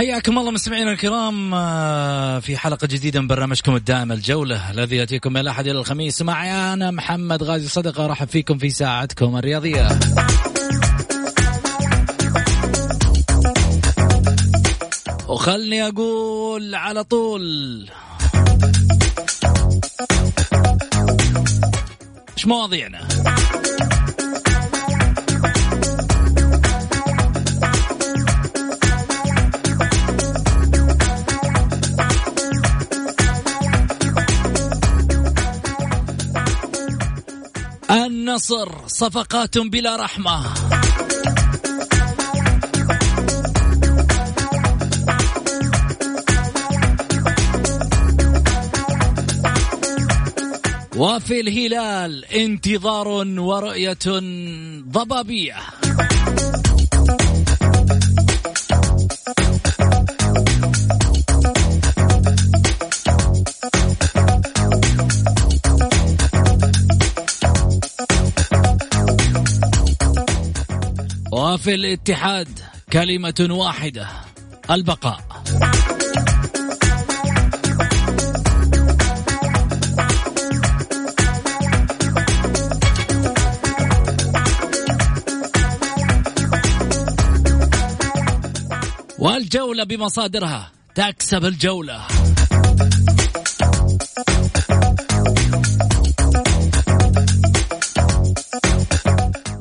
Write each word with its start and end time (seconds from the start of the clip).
حياكم 0.00 0.38
الله 0.38 0.50
مستمعينا 0.50 0.92
الكرام 0.92 1.54
آه، 1.54 2.38
في 2.38 2.56
حلقة 2.56 2.86
جديدة 2.86 3.20
من 3.20 3.26
برنامجكم 3.26 3.76
الدائم 3.76 4.12
الجولة. 4.12 4.70
الذي 4.70 4.96
يأتيكم 4.96 5.32
من 5.32 5.40
الأحد 5.40 5.66
إلى 5.66 5.78
الخميس 5.78 6.22
معي 6.22 6.50
أنا 6.50 6.90
محمد 6.90 7.42
غازي 7.42 7.68
صدقة 7.68 8.04
أرحب 8.04 8.28
فيكم 8.28 8.58
في 8.58 8.70
ساعتكم 8.70 9.36
الرياضية. 9.36 9.88
وخلني 15.28 15.88
أقول 15.88 16.74
على 16.74 17.04
طول 17.04 17.42
إيش 22.36 22.46
مواضيعنا؟ 22.46 23.08
النصر 37.90 38.86
صفقات 38.86 39.58
بلا 39.58 39.96
رحمة. 39.96 40.54
وفي 50.96 51.40
الهلال 51.40 52.24
انتظار 52.24 53.08
ورؤية 53.38 54.06
ضبابية. 54.92 55.79
وفي 71.54 71.74
الاتحاد 71.74 72.58
كلمة 72.92 73.48
واحدة 73.50 74.08
البقاء. 74.70 75.20
والجولة 89.18 89.84
بمصادرها 89.84 90.70
تكسب 90.94 91.44
الجولة. 91.44 92.06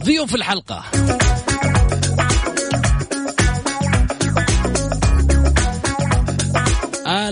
ضيوف 0.04 0.36
الحلقة. 0.36 0.84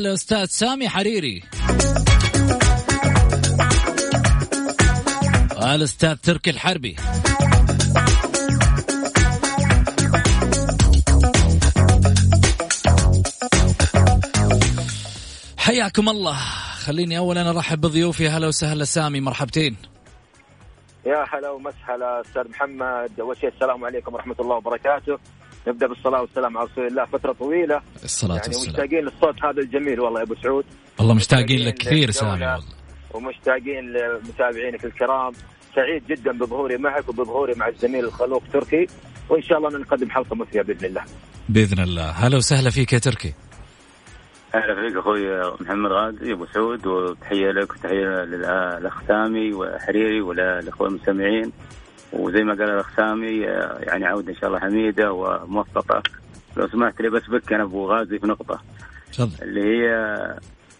الأستاذ 0.07 0.45
سامي 0.45 0.90
حريري. 0.90 1.44
والأستاذ 5.62 6.16
تركي 6.16 6.50
الحربي. 6.50 6.95
حياكم 15.57 16.09
الله. 16.09 16.38
خليني 16.85 17.18
اولا 17.18 17.50
أرحب 17.50 17.81
بضيوفي. 17.81 18.29
هلا 18.29 18.47
وسهلا 18.47 18.85
سامي 18.85 19.19
مرحبتين. 19.19 19.75
يا 21.06 21.25
هلا 21.34 21.50
ومسهلا 21.50 22.22
أستاذ 22.22 22.50
محمد. 22.50 23.19
اول 23.19 23.38
شيء 23.38 23.50
السلام 23.50 23.85
عليكم 23.85 24.13
ورحمة 24.13 24.35
الله 24.39 24.56
وبركاته. 24.56 25.19
نبدأ 25.67 25.88
بالصلاة 25.88 26.22
والسلام 26.22 26.57
على 26.57 26.67
رسول 26.72 26.88
الله. 26.88 27.05
فترة 27.05 27.31
طويلة. 27.31 27.81
الصلاة 28.03 28.35
يعني 28.35 28.47
والسلام. 28.47 28.73
مشتاقين 28.73 29.03
للصوت 29.05 29.45
هذا 29.45 29.61
الجميل 29.61 30.00
والله 30.00 30.19
يا 30.19 30.25
أبو 30.25 30.35
سعود. 30.35 30.66
والله 31.00 31.13
مشتاقين 31.13 31.67
لك 31.67 31.73
كثير 31.73 32.11
سامي 32.11 32.31
والله. 32.31 32.63
ومشتاقين 33.13 33.94
لمتابعينك 33.94 34.85
الكرام. 34.85 35.33
سعيد 35.75 36.07
جدا 36.07 36.31
بظهوري 36.31 36.77
معك 36.77 37.09
وبظهوري 37.09 37.53
مع 37.56 37.67
الزميل 37.67 38.06
الخلوق 38.06 38.44
تركي. 38.53 38.88
وإن 39.29 39.41
شاء 39.41 39.57
الله 39.57 39.79
نقدم 39.79 40.09
حلقة 40.09 40.35
مثريه 40.35 40.61
بإذن 40.61 40.85
الله. 40.85 41.03
بإذن 41.50 41.83
الله. 41.83 42.09
هلا 42.09 42.38
وسهلا 42.38 42.69
فيك 42.69 42.94
يا 42.94 43.00
تركي. 43.00 43.33
أهلا 44.56 44.75
فيك 44.75 44.97
أخوي 44.97 45.41
محمد 45.61 45.91
غازي 45.91 46.33
أبو 46.33 46.45
سعود 46.45 46.88
وتحية 46.88 47.51
لك 47.51 47.72
وتحية 47.72 48.23
للاخ 48.25 49.07
سامي 49.07 49.53
وحريري 49.53 50.22
وللاخوه 50.22 50.88
المستمعين. 50.88 51.51
وزي 52.13 52.44
ما 52.44 52.53
قال 52.53 52.69
الأخ 52.69 52.95
سامي 52.95 53.40
يعني 53.79 54.06
عوده 54.06 54.29
إن 54.29 54.35
شاء 54.35 54.47
الله 54.50 54.59
حميدة 54.59 55.12
وموفقة. 55.12 56.03
لو 56.57 56.68
سمحت 56.68 57.01
لي 57.01 57.09
بس 57.09 57.29
بك 57.29 57.53
أنا 57.53 57.63
أبو 57.63 57.85
غازي 57.85 58.19
في 58.19 58.28
نقطة. 58.28 58.62
تفضل. 59.13 59.31
اللي 59.41 59.62
هي 59.62 59.90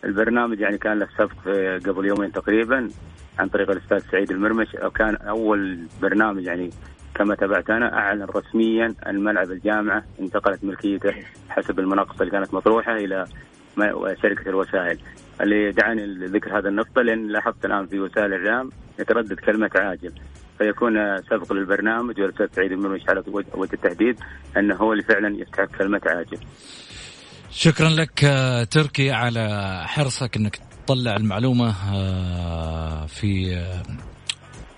البرنامج 0.04 0.60
يعني 0.60 0.78
كان 0.78 1.00
له 1.00 1.08
سبق 1.18 1.42
قبل 1.88 2.06
يومين 2.06 2.32
تقريبا 2.32 2.90
عن 3.40 3.48
طريق 3.50 3.72
الأستاذ 3.72 4.00
سعيد 4.12 4.32
المرمش 4.32 4.68
كان 4.96 5.16
أول 5.16 5.80
برنامج 6.02 6.44
يعني 6.44 6.70
كما 7.16 7.36
تابعت 7.36 7.70
أنا 7.70 7.94
أعلن 7.94 8.24
رسميا 8.24 8.94
ان 9.08 9.24
ملعب 9.24 9.52
الجامعة 9.52 10.04
انتقلت 10.20 10.64
ملكيته 10.64 11.14
حسب 11.50 11.80
المناقصة 11.80 12.22
اللي 12.22 12.32
كانت 12.32 12.54
مطروحة 12.54 12.96
إلى 12.96 13.26
شركة 14.22 14.50
الوسائل. 14.50 15.00
اللي 15.42 15.72
دعاني 15.72 16.06
لذكر 16.06 16.58
هذا 16.58 16.70
النقطة 16.70 17.02
لأن 17.02 17.28
لاحظت 17.28 17.66
الآن 17.66 17.86
في 17.86 18.00
وسائل 18.00 18.34
الإعلام 18.34 18.70
يتردد 19.00 19.40
كلمة 19.40 19.72
عاجل. 19.76 20.12
فيكون 20.58 21.22
سبق 21.30 21.54
للبرنامج 21.54 22.20
والاستاذ 22.22 22.48
سعيد 22.56 22.72
المرمش 22.72 23.02
على 23.10 23.24
وجه 23.54 23.74
التحديد 23.74 24.16
أنه 24.58 24.76
هو 24.76 24.92
اللي 24.94 25.04
فعلا 25.04 25.38
يستحق 25.42 25.78
كلمة 25.78 26.02
عاجل. 26.06 26.40
شكرا 27.52 27.90
لك 27.90 28.20
تركي 28.72 29.12
على 29.12 29.84
حرصك 29.86 30.38
إنك 30.38 30.60
تطلع 30.86 31.16
المعلومة 31.16 31.72
في 33.08 33.58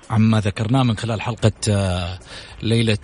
عما 0.09 0.39
ذكرناه 0.39 0.83
من 0.83 0.97
خلال 0.97 1.21
حلقة 1.21 1.53
ليلة 2.63 2.97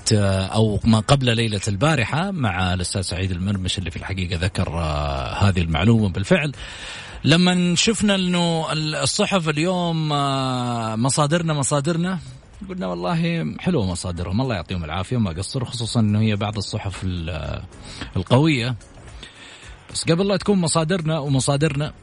أو 0.53 0.79
ما 0.83 0.99
قبل 0.99 1.35
ليلة 1.35 1.61
البارحة 1.67 2.31
مع 2.31 2.73
الأستاذ 2.73 3.01
سعيد 3.01 3.31
المرمش 3.31 3.77
اللي 3.77 3.91
في 3.91 3.97
الحقيقة 3.97 4.39
ذكر 4.41 4.69
هذه 5.39 5.61
المعلومة 5.61 6.09
بالفعل 6.09 6.51
لما 7.23 7.75
شفنا 7.75 8.15
أنه 8.15 8.73
الصحف 8.73 9.49
اليوم 9.49 10.09
مصادرنا 11.03 11.53
مصادرنا 11.53 12.19
قلنا 12.69 12.87
والله 12.87 13.45
حلوة 13.59 13.85
مصادرهم 13.85 14.41
الله 14.41 14.55
يعطيهم 14.55 14.83
العافية 14.83 15.15
وما 15.15 15.31
قصروا 15.31 15.67
خصوصا 15.67 15.99
أنه 15.99 16.19
هي 16.19 16.35
بعض 16.35 16.57
الصحف 16.57 17.01
القوية. 18.15 18.75
بس 19.93 20.03
قبل 20.03 20.27
لا 20.27 20.37
تكون 20.37 20.57
مصادرنا 20.57 21.19
ومصادرنا 21.19 21.93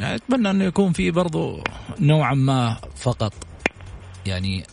يعني 0.00 0.14
أتمنى 0.14 0.50
إنه 0.50 0.64
يكون 0.64 0.92
في 0.92 1.10
برضو 1.10 1.64
نوعا 2.00 2.34
ما 2.34 2.76
فقط 2.96 3.34
يعني 4.26 4.64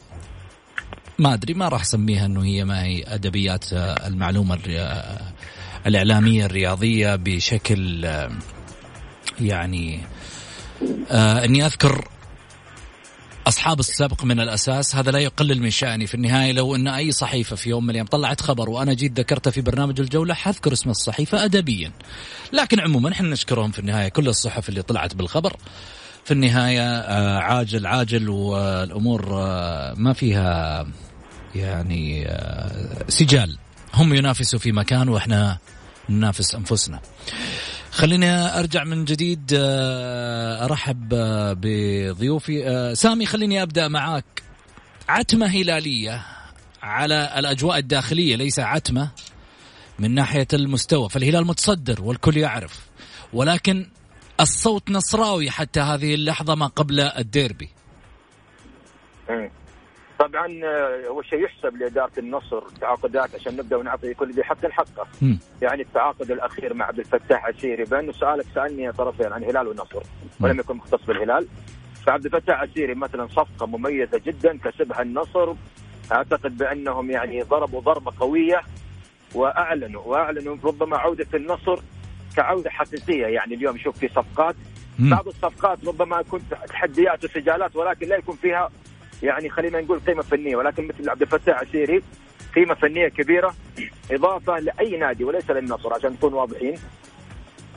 ما 1.20 1.34
أدري 1.34 1.54
ما 1.54 1.70
راح 1.70 1.82
أسميها 1.82 2.26
إنه 2.26 2.44
هي 2.44 2.66
ما 2.66 2.84
هي 2.84 3.04
أدبيات 3.04 3.74
آه، 3.74 4.08
المعلومة 4.08 4.60
آه، 4.70 5.34
الإعلامية 5.86 6.46
الرياضية 6.46 7.16
بشكل 7.16 8.06
آه، 8.06 8.32
يعني 9.42 10.00
إني 11.12 11.66
أذكر 11.66 12.08
أصحاب 13.48 13.80
السبق 13.80 14.24
من 14.24 14.40
الأساس 14.40 14.96
هذا 14.96 15.12
لا 15.12 15.20
يقلل 15.20 15.62
من 15.62 15.70
شأني 15.70 16.08
في 16.08 16.16
النهاية. 16.16 16.52
لو 16.52 16.76
أن 16.76 16.88
أي 16.88 17.12
صحيفة 17.12 17.56
في 17.56 17.70
يوم 17.70 17.84
من 17.84 17.90
الأيام 17.90 18.06
طلعت 18.06 18.42
خبر 18.42 18.70
وأنا 18.70 18.94
جيت 18.94 19.20
ذكرته 19.20 19.52
في 19.52 19.62
برنامج 19.62 20.00
الجولة 20.00 20.34
حذكر 20.34 20.74
اسم 20.74 20.90
الصحيفة 20.90 21.46
ادبيا. 21.46 21.92
لكن 22.54 22.80
عموما 22.80 23.12
إحنا 23.12 23.30
نشكرهم 23.30 23.72
في 23.72 23.80
النهاية. 23.80 24.10
كل 24.10 24.28
الصحف 24.28 24.70
اللي 24.70 24.82
طلعت 24.82 25.16
بالخبر 25.16 25.56
في 26.26 26.32
النهاية 26.32 27.00
آه 27.00 27.40
عاجل 27.40 27.86
عاجل 27.88 28.30
والأمور 28.30 29.30
آه 29.34 29.94
ما 29.98 30.14
فيها 30.14 30.86
يعني 31.56 32.28
آه 32.28 33.06
سجال. 33.10 33.58
هم 33.94 34.14
ينافسوا 34.14 34.60
في 34.60 34.72
مكان 34.72 35.10
وإحنا 35.10 35.58
ننافس 36.10 36.56
أنفسنا. 36.56 37.00
خليني 37.98 38.60
أرجع 38.60 38.84
من 38.84 39.06
جديد 39.06 39.54
آه، 39.54 40.66
أرحب 40.66 41.14
آه، 41.14 41.54
بضيوفي. 41.62 42.70
آه، 42.70 42.94
سامي 42.94 43.26
خليني 43.26 43.62
أبدأ 43.62 43.88
معاك. 43.88 44.44
عتمة 45.10 45.46
هلالية 45.46 46.26
على 46.82 47.34
الأجواء 47.38 47.78
الداخلية 47.78 48.36
ليس 48.36 48.60
عتمة 48.60 49.10
من 50.00 50.16
ناحية 50.16 50.48
المستوى 50.54 51.10
فالهلال 51.10 51.48
متصدر 51.48 52.04
والكل 52.04 52.38
يعرف 52.38 52.80
ولكن 53.34 53.90
الصوت 54.40 54.92
نصراوي 54.92 55.50
حتى 55.50 55.80
هذه 55.80 56.14
اللحظة 56.14 56.56
ما 56.56 56.68
قبل 56.68 57.00
الديربي. 57.00 57.70
طبعا 60.20 60.60
آه، 60.64 61.08
اول 61.08 61.26
شيء 61.26 61.44
يحسب 61.44 61.78
لإدارة 61.78 62.12
النصر 62.18 62.62
تعاقدات 62.82 63.36
عشان 63.36 63.58
نبدأ 63.58 63.76
ونعطي 63.78 64.14
كل 64.14 64.32
ذي 64.32 64.44
حق 64.44 64.66
حقه. 64.66 65.08
يعني 65.62 65.82
التعاقد 65.82 66.32
الأخير 66.32 66.74
مع 66.74 66.86
عبد 66.86 67.00
الفتاح 67.00 67.46
عسيري 67.46 67.84
بانه 67.84 68.12
سالك 68.12 68.46
سألني 68.56 68.92
طرفين 68.92 69.34
عن 69.34 69.44
الهلال 69.44 69.68
والنصر 69.68 70.04
ولم 70.42 70.60
يكن 70.60 70.76
مختص 70.76 71.06
بالهلال. 71.06 71.48
فعبد 72.06 72.26
الفتاح 72.26 72.62
عسيري 72.62 72.96
مثلا 72.96 73.28
صفقة 73.28 73.66
مميزة 73.66 74.22
جدا 74.26 74.58
كسبها 74.58 75.02
النصر. 75.02 75.54
أعتقد 76.12 76.58
بأنهم 76.58 77.12
يعني 77.12 77.42
ضربوا 77.42 77.82
ضربة 77.82 78.14
قوية 78.20 78.62
وأعلنوا 79.36 80.02
وأعلنوا 80.06 80.58
ربما 80.64 80.98
عودة 80.98 81.28
النصر 81.34 81.80
كعودة 82.36 82.70
حقيقيه 82.70 83.26
يعني 83.26 83.56
اليوم 83.56 83.78
شوف 83.78 83.98
في 83.98 84.08
صفقات. 84.08 84.56
بعض 85.00 85.28
الصفقات 85.28 85.86
ربما 85.88 86.20
يكون 86.20 86.42
تحديات 86.70 87.24
وسجالات 87.24 87.76
ولكن 87.76 88.08
لا 88.08 88.18
يكون 88.18 88.36
فيها 88.36 88.70
يعني 89.24 89.50
خلينا 89.50 89.82
نقول 89.82 90.00
قيمة 90.00 90.22
فنية 90.22 90.56
ولكن 90.56 90.88
مثل 90.88 91.10
عبد 91.10 91.22
الفتاح 91.22 91.60
عسيري 91.60 92.04
قيمة 92.56 92.74
فنية 92.74 93.08
كبيرة 93.08 93.56
إضافة 94.12 94.60
لأي 94.60 94.98
نادي 94.98 95.24
وليس 95.24 95.52
للنصر 95.52 95.94
عشان 95.94 96.12
نكون 96.12 96.34
واضحين. 96.34 96.76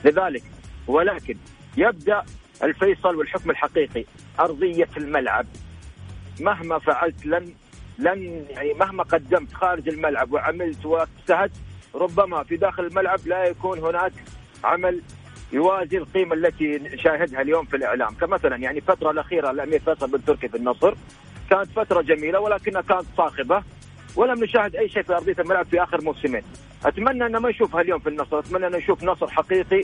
لذلك 0.05 0.43
ولكن 0.87 1.37
يبدأ 1.77 2.23
الفيصل 2.63 3.15
والحكم 3.15 3.49
الحقيقي 3.51 4.05
أرضية 4.39 4.89
الملعب. 4.97 5.45
مهما 6.39 6.79
فعلت 6.79 7.25
لن 7.25 7.53
لن 7.99 8.45
يعني 8.49 8.73
مهما 8.73 9.03
قدمت 9.03 9.53
خارج 9.53 9.89
الملعب 9.89 10.31
وعملت 10.31 10.85
واجتهدت 10.85 11.53
ربما 11.95 12.43
في 12.43 12.57
داخل 12.57 12.85
الملعب 12.85 13.19
لا 13.25 13.45
يكون 13.45 13.79
هناك 13.79 14.13
عمل 14.63 15.01
يوازي 15.53 15.97
القيمة 15.97 16.33
التي 16.33 16.77
نشاهدها 16.77 17.41
اليوم 17.41 17.65
في 17.65 17.75
الإعلام. 17.75 18.13
كمثلا 18.15 18.55
يعني 18.55 18.77
الفترة 18.77 19.11
الأخيرة 19.11 19.51
الأمير 19.51 19.79
فيصل 19.79 20.11
بن 20.11 20.25
تركي 20.25 20.47
في 20.47 20.57
النصر 20.57 20.93
كانت 21.51 21.71
فترة 21.75 22.01
جميلة 22.01 22.39
ولكنها 22.39 22.81
كانت 22.81 23.05
صاخبة 23.17 23.63
ولم 24.15 24.43
نشاهد 24.43 24.75
أي 24.75 24.89
شيء 24.89 25.03
في 25.03 25.13
أرضية 25.13 25.35
الملعب 25.39 25.65
في 25.65 25.83
آخر 25.83 26.01
موسمين. 26.01 26.41
أتمنى 26.85 27.25
أن 27.25 27.37
ما 27.37 27.49
نشوفها 27.49 27.81
اليوم 27.81 27.99
في 27.99 28.09
النصر 28.09 28.39
أتمنى 28.39 28.67
أن 28.67 28.71
نشوف 28.71 29.03
نصر 29.03 29.27
حقيقي 29.27 29.81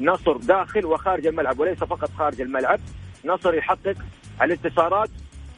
نصر 0.00 0.36
داخل 0.36 0.86
وخارج 0.86 1.26
الملعب 1.26 1.60
وليس 1.60 1.78
فقط 1.78 2.10
خارج 2.18 2.40
الملعب. 2.40 2.80
نصر 3.24 3.54
يحقق 3.54 3.94
الانتصارات 4.42 5.10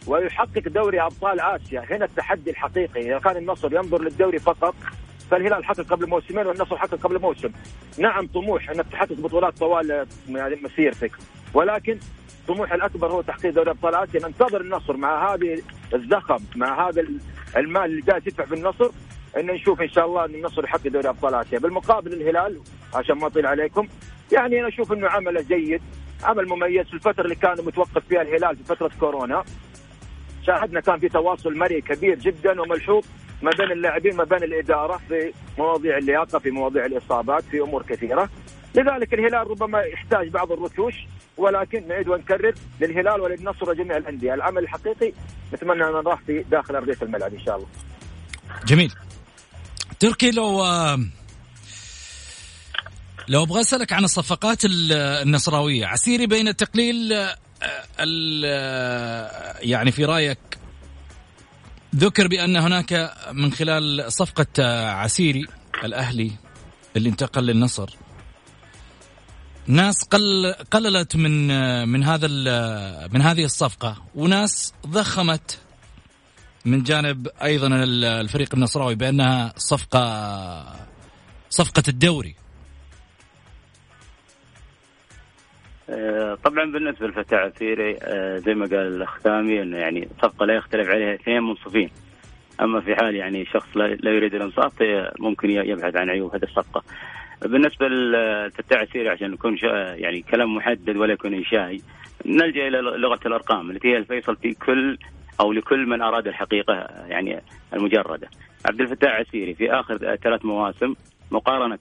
ويحقق 0.06 0.69
دوري 0.69 1.00
أبطال 1.00 1.41
آسيا. 1.41 1.85
هنا 1.90 2.05
التحدي 2.05 2.50
الحقيقي 2.50 3.00
إذا 3.00 3.19
كان 3.19 3.37
النصر 3.37 3.75
ينظر 3.75 4.02
للدوري 4.02 4.38
فقط 4.38 4.75
فالهلال 5.31 5.64
حقق 5.64 5.81
قبل 5.81 6.08
موسمين 6.08 6.47
والنصر 6.47 6.76
حقق 6.76 6.94
قبل 6.94 7.20
موسم. 7.20 7.50
نعم 7.99 8.26
طموح 8.26 8.70
انك 8.70 8.87
تحقق 8.93 9.12
بطولات 9.12 9.58
طوال 9.58 10.06
مسيرتك 10.62 11.12
ولكن 11.55 11.99
الطموح 12.49 12.73
الأكبر 12.73 13.12
هو 13.12 13.23
تحقيق 13.23 13.55
دوري 13.55 13.70
أبطال 13.70 13.94
آسيا. 13.94 14.20
ننتظر 14.29 14.61
النصر 14.61 14.96
مع 14.96 15.35
هذه 15.35 15.62
الزخم 15.94 16.38
مع 16.56 16.88
هذا 16.88 17.05
المال 17.56 17.85
اللي 17.85 18.00
جالس 18.00 18.26
يدفع 18.26 18.44
في 18.44 18.55
النصر 18.55 18.91
إن 19.37 19.46
نشوف 19.46 19.81
إن 19.81 19.88
شاء 19.88 20.06
الله 20.06 20.25
إن 20.25 20.35
النصر 20.35 20.64
يحقق 20.64 20.88
دوري 20.88 21.08
أبطال 21.08 21.35
آسيا. 21.35 21.58
بالمقابل 21.58 22.12
الهلال 22.12 22.61
عشان 22.94 23.19
ما 23.19 23.26
أطيل 23.26 23.46
عليكم 23.46 23.88
يعني 24.32 24.61
أنا 24.61 24.69
أشوف 24.69 24.93
إنه 24.93 25.08
عمله 25.08 25.41
جيد 25.43 25.82
عمل 26.23 26.49
مميز 26.49 26.87
في 26.87 26.94
الفترة 26.94 27.25
اللي 27.25 27.35
كان 27.35 27.56
متوقف 27.67 28.02
فيها 28.08 28.23
الهلال 28.23 28.56
في 28.56 28.64
فترة 28.64 28.90
كورونا. 29.00 29.44
شاهدنا 30.47 30.81
كان 30.81 30.99
في 30.99 31.08
تواصل 31.08 31.58
مرئي 31.58 31.81
كبير 31.81 32.19
جدا 32.19 32.61
وملحوظ 32.61 33.05
ما 33.43 33.50
بين 33.58 33.73
اللاعبين 33.73 34.17
ما 34.17 34.25
بين 34.25 34.43
الإدارة 34.43 35.00
في 35.08 35.32
مواضيع 35.58 35.99
اللياقة 35.99 36.38
في 36.38 36.50
مواضيع 36.50 36.87
الإصابات 36.87 37.43
في 37.43 37.61
أمور 37.61 37.82
كثيرة. 37.82 38.29
لذلك 38.75 39.15
الهلال 39.15 39.50
ربما 39.50 39.81
يحتاج 39.81 40.29
بعض 40.29 40.53
الرتوش 40.53 40.94
ولكن 41.37 41.88
نعيد 41.88 42.09
ونكرر 42.09 42.55
للهلال 42.81 43.21
وللنصر 43.21 43.71
وجميع 43.71 43.97
الأندية. 43.97 44.35
العمل 44.35 44.62
الحقيقي 44.62 45.12
نتمنى 45.55 45.85
أن 45.85 45.93
نراه 45.93 46.19
في 46.26 46.44
داخل 46.50 46.76
أرضية 46.76 46.97
الملعب 47.03 47.35
إن 47.35 47.44
شاء 47.44 47.56
الله. 47.56 47.67
جميل. 48.67 48.93
تركي 50.00 50.31
لو 50.31 50.65
لو 53.29 53.43
أبغى 53.43 53.61
أسألك 53.61 53.93
عن 53.93 54.05
الصفقات 54.05 54.59
النصراوية 54.65 55.87
عسيري 55.87 56.26
بين 56.26 56.49
التقليل 56.49 57.12
يعني 59.62 59.93
في 59.93 60.05
رأيك 60.05 60.38
ذكر 61.97 62.29
بأن 62.29 62.56
هناك 62.56 63.15
من 63.32 63.53
خلال 63.53 64.12
صفقة 64.12 64.62
عسيري 64.91 65.47
الأهلي 65.85 66.31
اللي 66.97 67.09
انتقل 67.09 67.43
للنصر. 67.47 68.04
ناس 69.69 70.05
قل 70.05 70.55
قللت 70.70 71.16
من 71.16 71.49
من 71.88 72.02
هذا 72.05 72.28
من 73.12 73.20
هذه 73.20 73.44
الصفقة 73.44 73.96
وناس 74.14 74.75
ضخمت 74.87 75.61
من 76.64 76.83
جانب 76.83 77.28
أيضا 77.42 77.68
الفريق 78.21 78.54
النصراوي 78.54 78.94
بأنها 78.94 79.52
صفقه 79.56 80.64
صفقة 81.50 81.83
الدوري 81.88 82.35
طبعا 86.44 86.73
بالنسبة 86.73 87.06
لفتح 87.06 87.38
عسيري 87.38 87.97
زي 88.38 88.54
ما 88.54 88.66
قال 88.66 88.75
الأخ 88.97 89.18
سامي 89.18 89.62
إنه 89.62 89.78
يعني 89.78 90.09
صفقة 90.23 90.47
لا 90.47 90.54
يختلف 90.54 90.88
عليها 90.88 91.14
اثنين 91.14 91.42
منصفين 91.42 91.90
أما 92.61 92.80
في 92.80 92.97
حال 92.97 93.14
يعني 93.14 93.44
شخص 93.44 93.76
لا 93.76 94.11
يريد 94.11 94.35
الانصاف 94.35 94.73
ممكن 95.21 95.50
يبحث 95.50 95.97
عن 95.97 96.11
عيوب 96.11 96.35
هذه 96.35 96.42
الصفقة. 96.42 96.83
بالنسبة 97.43 97.88
لفتح 97.88 98.76
عسيري 98.76 99.09
عشان 99.09 99.31
نكون 99.31 99.59
يعني 99.95 100.23
كلام 100.23 100.55
محدد 100.55 100.97
ولا 100.97 101.12
يكون 101.12 101.35
إنشائي 101.35 101.83
نلجأ 102.26 102.69
إلى 102.69 102.79
لغة 102.81 103.21
الأرقام 103.26 103.71
التي 103.71 103.88
هي 103.88 103.97
الفيصل 103.97 104.37
في 104.37 104.55
كل 104.55 104.99
أو 105.41 105.53
لكل 105.53 105.87
من 105.87 106.03
أراد 106.03 106.26
الحقيقة 106.26 106.75
يعني 107.09 107.43
المجردة. 107.75 108.29
عبد 108.67 108.81
الفتاح 108.81 109.12
عسيري 109.12 109.55
في 109.55 109.73
آخر 109.73 110.17
ثلاث 110.17 110.45
مواسم 110.45 110.95
مقارنة 111.31 111.79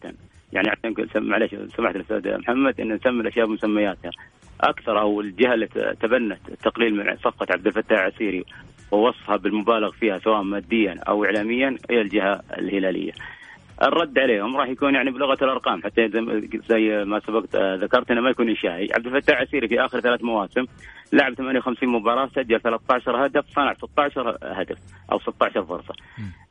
يعني 0.53 0.69
معلش 1.15 1.55
سمحت 1.77 1.95
الأستاذ 1.95 2.37
محمد 2.37 2.81
إن 2.81 2.93
نسمي 2.93 3.21
الأشياء 3.21 3.45
بمسمياتها. 3.45 4.11
أكثر 4.61 4.99
أو 4.99 5.21
الجهة 5.21 5.53
اللي 5.53 5.67
تبنت 6.01 6.39
التقليل 6.49 6.95
من 6.95 7.17
صفقة 7.17 7.47
عبد 7.49 7.67
الفتاح 7.67 7.99
عسيري 7.99 8.43
ووصفها 8.91 9.35
بالمبالغ 9.35 9.91
فيها 9.91 10.19
سواء 10.19 10.41
ماديا 10.41 10.99
أو 11.07 11.25
اعلاميا 11.25 11.77
هي 11.89 12.01
الجهة 12.01 12.41
الهلالية. 12.57 13.11
الرد 13.83 14.19
عليهم 14.19 14.57
راح 14.57 14.67
يكون 14.67 14.95
يعني 14.95 15.11
بلغة 15.11 15.37
الأرقام 15.41 15.83
حتى 15.83 16.09
زي 16.69 17.05
ما 17.05 17.19
سبقت 17.19 17.55
ذكرت 17.55 18.11
إنه 18.11 18.21
ما 18.21 18.29
يكون 18.29 18.49
انشائي، 18.49 18.89
عبد 18.93 19.07
الفتاح 19.07 19.41
عسيري 19.41 19.67
في 19.67 19.85
آخر 19.85 19.99
ثلاث 19.99 20.23
مواسم 20.23 20.65
لعب 21.13 21.33
58 21.33 21.89
مباراة 21.89 22.29
سجل 22.35 22.61
13 22.61 23.25
هدف 23.25 23.45
صنع 23.55 23.73
16 23.73 24.37
هدف 24.43 24.77
أو 25.11 25.19
16 25.19 25.65
فرصة. 25.65 25.93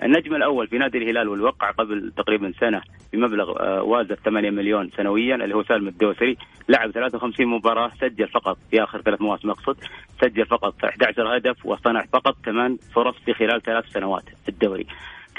النجم 0.02 0.34
الأول 0.34 0.66
في 0.68 0.78
نادي 0.78 0.98
الهلال 0.98 1.28
والموقع 1.28 1.70
قبل 1.70 2.12
تقريبا 2.16 2.52
سنة 2.60 2.82
بمبلغ 3.12 3.50
وازى 3.84 4.14
8 4.14 4.50
مليون 4.50 4.90
سنويا 4.96 5.34
اللي 5.34 5.54
هو 5.54 5.62
سالم 5.62 5.88
الدوسري 5.88 6.36
لعب 6.68 6.90
53 6.90 7.46
مباراة 7.46 7.90
سجل 8.00 8.28
فقط 8.28 8.58
في 8.70 8.82
آخر 8.82 9.00
ثلاث 9.00 9.20
مواسم 9.20 9.50
أقصد 9.50 9.76
سجل 10.20 10.46
فقط 10.46 10.84
11 10.84 11.36
هدف 11.36 11.66
وصنع 11.66 12.04
فقط 12.12 12.36
ثمان 12.44 12.76
فرص 12.94 13.14
في 13.24 13.34
خلال 13.34 13.62
ثلاث 13.62 13.84
سنوات 13.86 14.24
في 14.42 14.48
الدوري. 14.48 14.86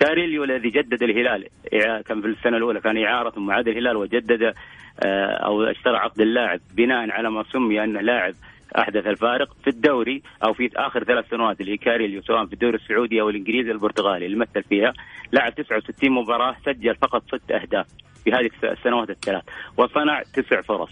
كاريليو 0.03 0.43
الذي 0.43 0.69
جدد 0.69 1.03
الهلال. 1.03 1.48
كان 2.03 2.22
في 2.22 2.27
السنة 2.27 2.57
الأولى 2.57 2.81
كان 2.81 3.03
إعارة 3.03 3.29
ثم 3.29 3.51
عاد 3.51 3.67
الهلال 3.67 3.98
وجدد 3.98 4.53
أو 5.45 5.63
اشترى 5.63 5.98
عقد 5.98 6.22
اللاعب 6.22 6.60
بناء 6.74 7.12
على 7.12 7.31
ما 7.31 7.43
سمي 7.43 7.83
انه 7.83 8.01
لاعب 8.01 8.33
أحدث 8.77 9.07
الفارق 9.07 9.55
في 9.63 9.69
الدوري 9.69 10.22
أو 10.45 10.53
في 10.53 10.69
آخر 10.75 11.03
ثلاث 11.03 11.29
سنوات 11.29 11.62
اللي 11.62 11.77
كاريليو 11.77 12.22
سواء 12.22 12.45
في 12.45 12.53
الدوري 12.53 12.75
السعودي 12.75 13.22
أو 13.22 13.29
الإنجليزي 13.29 13.72
البرتغالي 13.72 14.25
اللي 14.25 14.38
مثل 14.38 14.63
فيها. 14.63 14.93
لعب 15.33 15.55
69 15.55 16.12
مباراة 16.12 16.55
سجل 16.65 16.95
فقط 16.95 17.24
ست 17.27 17.51
أهداف 17.51 17.86
في 18.24 18.31
هذه 18.31 18.50
السنوات 18.63 19.10
الثلاث 19.10 19.43
وصنع 19.77 20.22
تسع 20.33 20.62
فرص. 20.62 20.91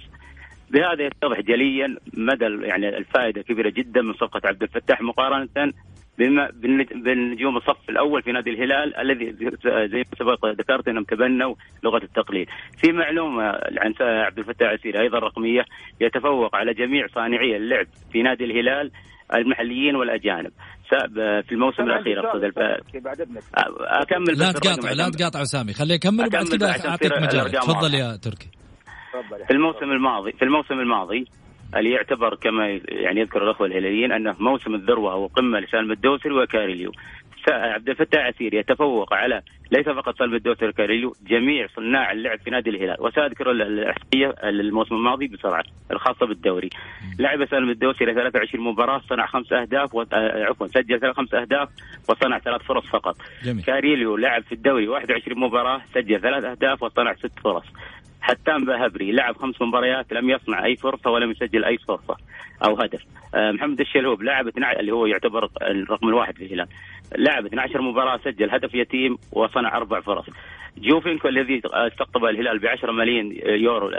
بهذا 0.69 1.03
يتضح 1.05 1.39
جليا 1.39 1.97
مدى 2.13 2.45
يعني 2.45 2.97
الفائدة 2.97 3.41
كبيرة 3.41 3.69
جدا 3.69 4.01
من 4.01 4.13
صفقة 4.13 4.41
عبد 4.45 4.63
الفتاح 4.63 5.01
مقارنة 5.01 5.73
بما 6.21 6.49
بالنجوم 6.95 7.57
الصف 7.57 7.89
الأول 7.89 8.23
في 8.23 8.31
نادي 8.31 8.49
الهلال 8.49 8.97
الذي 8.97 9.33
زي 9.63 9.97
ما 9.97 10.15
سبق 10.19 10.45
ذكرت 10.45 10.87
أنهم 10.87 11.03
تبنوا 11.03 11.55
لغة 11.83 12.03
التقليد. 12.03 12.47
في 12.77 12.91
معلومة 12.91 13.43
عن 13.77 13.93
عبد 14.01 14.39
الفتاح 14.39 14.69
عسيري 14.69 15.01
أيضا 15.01 15.19
رقمية 15.19 15.61
يتفوق 16.01 16.55
على 16.55 16.73
جميع 16.73 17.07
صانعي 17.07 17.57
اللعب 17.57 17.85
في 18.11 18.21
نادي 18.21 18.43
الهلال 18.43 18.91
المحليين 19.33 19.95
والأجانب. 19.95 20.51
في 21.47 21.51
الموسم 21.51 21.83
الأخير 21.83 22.19
اقصد 22.19 22.43
أكمل 23.81 24.39
لا 24.39 24.51
تقاطع 24.51 24.91
لا 24.91 25.09
تقاطع 25.09 25.43
سامي. 25.43 25.73
خليه 25.73 25.95
يكمل 25.95 26.25
وبعد 26.25 26.47
كذا 26.47 26.89
اعطيك 26.89 27.11
مجال. 27.21 27.51
تفضل 27.51 27.93
يا 27.93 28.15
تركي. 28.15 28.49
في 29.47 29.53
الموسم 29.53 29.91
الماضي 29.91 30.31
في 30.31 30.45
الموسم 30.45 30.73
الماضي 30.73 31.25
اللي 31.75 31.91
يعتبر 31.91 32.35
كما 32.35 32.79
يعني 32.87 33.19
يذكر 33.19 33.43
الأخوة 33.43 33.67
الهلاليين 33.67 34.11
أنه 34.11 34.35
موسم 34.39 34.75
الذروة 34.75 35.13
أو 35.13 35.27
قمة 35.27 35.59
لسالم 35.59 35.91
الدوسري 35.91 36.33
وكاريليو. 36.33 36.91
عبد 37.49 37.89
الفتاح 37.89 38.25
عسير 38.25 38.53
يتفوق 38.53 39.13
على 39.13 39.41
ليس 39.71 39.85
فقط 39.85 40.17
سالم 40.17 40.35
الدوسري 40.35 40.69
وكاريليو 40.69 41.15
جميع 41.27 41.67
صناع 41.75 42.11
اللعب 42.11 42.39
في 42.39 42.49
نادي 42.49 42.69
الهلال 42.69 42.97
وسأذكر 42.99 43.51
الأحصائية 43.51 44.35
الموسم 44.43 44.95
الماضي 44.95 45.27
بسرعة 45.27 45.63
الخاصة 45.91 46.25
بالدوري. 46.25 46.69
لعب 47.19 47.45
سالم 47.45 47.69
الدوسري 47.69 48.13
23 48.13 48.65
مباراة 48.65 49.01
صنع 49.09 49.25
خمس 49.25 49.53
أهداف 49.53 49.95
و... 49.95 50.01
آه، 50.01 50.45
عفوا 50.45 50.67
سجل 50.67 51.13
خمس 51.13 51.33
أهداف 51.33 51.69
وصنع 52.09 52.39
ثلاث 52.39 52.61
فرص 52.61 52.85
فقط. 52.85 53.17
جميل. 53.43 53.63
كاريليو 53.63 54.17
لعب 54.17 54.43
في 54.43 54.51
الدوري 54.51 54.87
21 54.87 55.39
مباراة 55.39 55.81
سجل 55.93 56.21
ثلاث 56.21 56.43
أهداف 56.43 56.83
وصنع 56.83 57.13
ست 57.13 57.39
فرص. 57.43 57.65
هتان 58.21 58.65
باهبري 58.65 59.11
لعب 59.11 59.37
خمس 59.37 59.61
مباريات 59.61 60.13
لم 60.13 60.29
يصنع 60.29 60.65
أي 60.65 60.75
فرصة 60.75 61.09
ولم 61.09 61.31
يسجل 61.31 61.65
أي 61.65 61.77
فرصه 61.77 62.17
أو 62.65 62.75
هدف. 62.75 63.01
آه، 63.35 63.51
محمد 63.51 63.79
الشلهوب 63.79 64.23
لعب 64.23 64.47
12 64.47 64.79
اللي 64.79 64.91
هو 64.91 65.05
يعتبر 65.05 65.49
الرقم 65.61 66.09
الواحد 66.09 66.35
في 66.35 66.45
الهلال 66.45 66.67
لعب 67.17 67.45
12 67.45 67.81
مباراة 67.81 68.19
سجل 68.25 68.51
هدف 68.51 68.73
يتيم 68.73 69.17
وصنع 69.31 69.77
أربع 69.77 69.99
فرص. 69.99 70.25
جوفينكو 70.77 71.27
الذي 71.27 71.61
استقطب 71.65 72.25
الهلال 72.25 72.59
ب 72.59 72.65
10 72.65 72.91
ملايين 72.91 73.39
يورو 73.45 73.89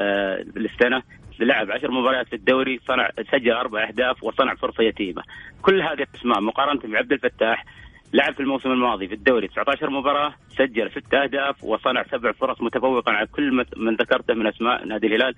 للسنة. 0.56 0.96
آه، 0.96 1.02
لعب 1.40 1.70
10 1.70 1.90
مباريات 1.90 2.26
في 2.26 2.36
الدوري 2.36 2.80
صنع 2.86 3.10
سجل 3.32 3.52
أربع 3.52 3.88
أهداف 3.88 4.24
وصنع 4.24 4.54
فرصة 4.54 4.84
يتيمة. 4.84 5.22
كل 5.62 5.82
هذه 5.82 6.06
الأسماء 6.14 6.40
مقارنة 6.40 6.80
بعبد 6.84 7.12
الفتاح 7.12 7.64
لعب 8.12 8.34
في 8.34 8.40
الموسم 8.40 8.70
الماضي 8.70 9.08
في 9.08 9.14
الدوري. 9.14 9.48
19 9.48 9.90
مباراة 9.90 10.34
سجل 10.48 10.90
ست 10.90 11.14
أهداف 11.14 11.64
وصنع 11.64 12.02
سبع 12.02 12.32
فرص 12.32 12.62
متفوقا 12.62 13.12
على 13.12 13.26
كل 13.26 13.64
من 13.76 13.94
ذكرته 13.94 14.34
من 14.34 14.46
أسماء 14.46 14.84
نادي 14.84 15.06
الهلال 15.06 15.34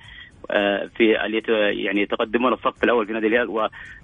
آه، 0.50 0.90
في 0.96 1.10
يعني 1.84 2.02
يتقدمون 2.02 2.52
الصف 2.52 2.84
الأول 2.84 3.06
في 3.06 3.12
نادي 3.12 3.26
الهلال 3.26 3.48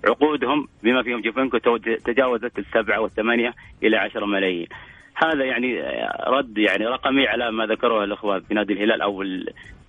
وعقودهم 0.04 0.68
بما 0.82 1.02
فيهم 1.02 1.20
جوفينكو 1.20 1.58
تجاوزت 1.78 2.58
السبعة 2.58 3.00
والثمانية 3.00 3.54
إلى 3.82 3.96
10 3.96 4.26
ملايين. 4.26 4.66
هذا 5.14 5.44
يعني 5.44 5.82
رد 6.26 6.58
يعني 6.58 6.86
رقمي 6.86 7.28
على 7.28 7.52
ما 7.52 7.66
ذكره 7.66 8.04
الأخوة 8.04 8.40
في 8.40 8.54
نادي 8.54 8.72
الهلال 8.72 9.02
أو 9.02 9.22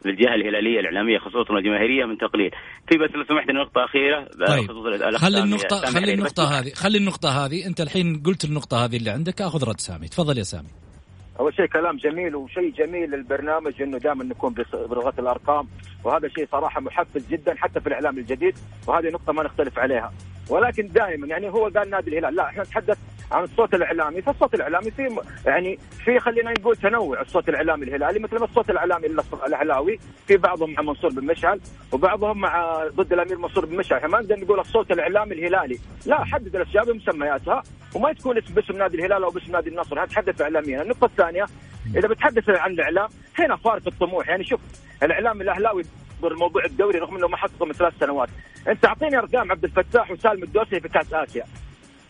الجهه 0.06 0.36
الهلالية 0.36 0.80
الإعلامية 0.80 1.18
خصوصا 1.18 1.58
الجماهيرية 1.58 2.06
من 2.06 2.18
تقليل. 2.18 2.52
في 2.90 2.98
بس 2.98 3.10
لو 3.16 3.24
سمحت 3.24 3.50
نقطة 3.50 3.86
أخيرة 3.86 4.28
طيب. 4.48 5.18
خلي 5.18 5.44
النقطه 5.44 5.76
خلي 5.76 6.14
النقطة 6.14 6.44
هذه 6.44 6.72
خلي 6.74 6.98
النقطة 6.98 7.46
هذه 7.46 7.66
أنت 7.66 7.82
الحين 7.82 8.24
قلت 8.26 8.46
النقطة 8.46 8.86
هذه 8.86 8.98
اللي 8.98 9.10
عندك 9.10 9.42
أخذ 9.42 9.70
رد 9.70 9.80
سامي 9.80 10.08
تفضل 10.08 10.38
يا 10.38 10.44
سامي. 10.44 10.70
أول 11.40 11.54
شيء 11.54 11.66
كلام 11.66 11.98
جميل 11.98 12.36
وشيء 12.36 12.74
جميل 12.78 13.12
للبرنامج 13.12 13.82
إنه 13.82 13.98
دائما 13.98 14.24
نكون 14.24 14.54
بلغة 14.74 15.14
الأرقام 15.20 15.68
وهذا 16.04 16.28
شيء 16.28 16.48
صراحة 16.52 16.82
محفز 16.82 17.28
جدا 17.28 17.56
حتى 17.58 17.80
في 17.80 17.88
الإعلام 17.88 18.18
الجديد 18.18 18.58
وهذه 18.88 19.10
نقطة 19.10 19.34
ما 19.34 19.44
نختلف 19.44 19.80
عليها. 19.80 20.14
ولكن 20.50 20.88
دائما 20.88 21.28
يعني 21.28 21.50
هو 21.50 21.68
قال 21.68 21.90
نادي 21.90 22.10
الهلال 22.10 22.36
لا 22.36 22.48
إحنا 22.48 22.64
نتحدث 22.64 22.98
عن 23.32 23.44
الصوت 23.44 23.74
الإعلامي 23.74 24.22
فالصوت 24.22 24.54
الإعلامي 24.54 24.92
في 24.92 25.22
يعني 25.46 25.80
في 26.06 26.20
خلينا 26.20 26.52
نقول 26.52 26.76
تنوع 26.76 27.22
الصوت 27.22 27.50
الإعلامي 27.50 27.86
الهلالي 27.86 28.20
مثل 28.20 28.40
ما 28.40 28.46
الصوت 28.46 28.70
الإعلامي 28.70 29.08
الأهلاوي 29.48 30.00
في 30.28 30.38
بعضهم 30.38 30.74
مع 30.74 30.82
منصور 30.82 31.10
بن 31.12 31.26
مشعل 31.26 31.60
وبعضهم 31.92 32.40
مع 32.40 32.84
ضد 32.96 33.14
الأمير 33.14 33.38
منصور 33.38 33.66
بن 33.66 33.76
مشعل. 33.76 33.98
إحنا 33.98 34.10
ما 34.10 34.20
نقدر 34.20 34.40
نقول 34.40 34.60
الصوت 34.60 34.92
الإعلامي 34.92 35.34
الهلالي 35.34 35.80
لا 36.06 36.24
حدد 36.24 36.56
الأشياء 36.56 36.86
بمسمياتها 36.86 37.64
وما 37.96 38.14
تكون 38.14 38.40
باسم 38.40 38.78
نادي 38.78 38.98
الهلال 38.98 39.24
أو 39.24 39.30
باسم 39.30 39.52
نادي 39.52 39.70
النصر 39.70 40.04
نتحدث 40.04 40.42
اعلاميا. 40.42 40.82
النقطة 40.82 41.06
الثانية 41.06 41.46
إذا 41.96 42.08
بتحدث 42.08 42.50
عن 42.50 42.72
الإعلام 42.72 43.10
هنا 43.40 43.56
فارق 43.56 43.88
الطموح 43.88 44.30
يعني 44.30 44.44
شوف 44.44 44.60
الإعلام 45.04 45.42
الأهلاوي 45.42 45.84
موضوع 46.24 46.66
الدوري 46.66 47.00
رغم 47.00 47.18
إنه 47.18 47.28
ما 47.28 47.38
حققه 47.38 47.66
من 47.66 47.74
ثلاث 47.74 47.94
سنوات. 48.00 48.30
أنت 48.68 48.86
أعطيني 48.86 49.18
أرقام 49.18 49.52
عبد 49.52 49.64
الفتاح 49.64 50.12
وسالم 50.12 50.44
الدوسري 50.44 50.80
في 50.80 50.90
كأس 50.90 51.14
آسيا. 51.14 51.46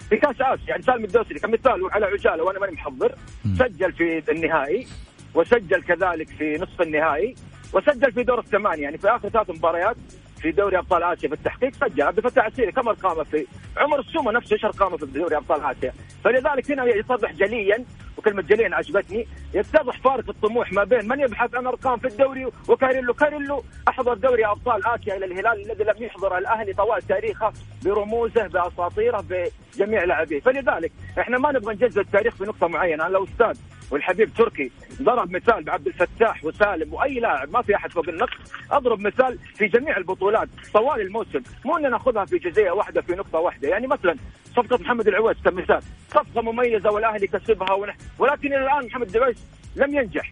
في 0.10 0.18
كأس 0.18 0.36
آسيا 0.42 0.68
يعني 0.68 0.84
سالم 0.84 1.04
الدوسري 1.06 1.40
كمثال 1.40 1.90
على 1.92 2.06
عجالة 2.06 2.44
وأنا 2.44 2.60
ماني 2.60 2.72
محضر 2.74 3.16
سجل 3.60 3.94
في 3.94 4.32
النهائي 4.32 4.88
وسجل 5.34 5.84
كذلك 5.84 6.30
في 6.30 6.58
نصف 6.58 6.82
النهائي 6.82 7.36
وسجل 7.74 8.12
في 8.12 8.24
دور 8.24 8.40
الثمانية 8.40 8.84
يعني 8.84 8.98
في 8.98 9.08
آخر 9.10 9.30
ثلاث 9.30 9.50
مباريات 9.50 9.96
في 10.42 10.52
دوري 10.52 10.78
أبطال 10.78 11.04
آسيا 11.04 11.30
في 11.30 11.36
التحقيق 11.36 11.74
سجل 11.74 12.02
عبد 12.02 12.18
الفتاح 12.18 12.46
العسيري 12.46 12.72
كم 12.72 12.88
ارقامه 12.88 13.24
في 13.24 13.48
عمر 13.78 14.00
السومة 14.00 14.32
نفسه 14.32 14.54
إيش 14.54 14.66
ارقامه 14.66 14.98
في 14.98 15.06
دوري 15.06 15.38
أبطال 15.38 15.62
آسيا. 15.62 15.94
فلذلك 16.24 16.72
هنا 16.72 16.86
يتضح 16.86 17.32
جليا 17.32 17.86
وكلمة 18.18 18.42
جليا 18.42 18.76
عجبتني 18.76 19.28
يتضح 19.54 20.02
فارق 20.02 20.30
الطموح 20.30 20.74
ما 20.74 20.84
بين 20.84 21.08
من 21.08 21.20
يبحث 21.20 21.56
عن 21.56 21.68
أرقام 21.68 22.00
في 22.00 22.08
الدوري 22.08 22.46
وكاريليو. 22.70 23.14
كاريليو 23.14 23.64
أحضر 23.88 24.14
دوري 24.14 24.46
أبطال 24.46 24.88
آسيا 24.88 25.18
إلى 25.18 25.26
الهلال 25.26 25.72
الذي 25.72 25.84
لم 25.84 26.04
يحضر 26.04 26.38
الأهلي 26.38 26.74
طوال 26.74 27.02
تاريخه 27.02 27.54
برموزه 27.86 28.48
بأساطيره 28.48 29.26
بجميع 29.30 30.04
لاعبيه. 30.04 30.40
فلذلك 30.40 30.92
إحنا 31.20 31.38
ما 31.38 31.52
نبغى 31.52 31.74
نجزء 31.74 32.02
التاريخ 32.02 32.36
في 32.36 32.44
نقطه 32.44 32.68
معينه 32.68 33.08
لو 33.08 33.24
أستاذ 33.24 33.58
والحبيب 33.92 34.34
تركي 34.34 34.72
ضرب 35.02 35.32
مثال 35.32 35.64
بعبد 35.64 35.88
الفتاح 35.88 36.46
وسالم 36.46 36.94
وأي 36.94 37.20
لاعب 37.20 37.54
ما 37.54 37.62
في 37.62 37.76
أحد 37.76 37.92
فوق 37.92 38.10
النقص 38.10 38.38
أضرب 38.72 39.02
مثال 39.02 39.40
في 39.56 39.68
جميع 39.68 39.98
البطولات 39.98 40.50
طوال 40.74 41.02
الموسم. 41.02 41.42
مو 41.66 41.78
ان 41.78 41.92
ناخذها 41.92 42.26
في 42.26 42.38
جزئيه 42.38 42.72
واحدة 42.72 43.02
في 43.02 43.12
نقطة 43.12 43.40
واحدة. 43.40 43.70
يعني 43.70 43.88
مثلا 43.88 44.16
صفقة 44.56 44.78
محمد 44.78 45.08
العويس 45.08 45.38
كمثال. 45.46 45.82
صفقة 46.10 46.42
مميزة 46.42 46.92
والأهلي 46.92 47.28
كسبها 47.28 47.74
ونح... 47.74 47.98
ولكن 48.20 48.48
إلى 48.48 48.64
الآن 48.64 48.86
محمد 48.86 49.16
العويس 49.16 49.38
لم 49.76 49.96
ينجح. 49.96 50.32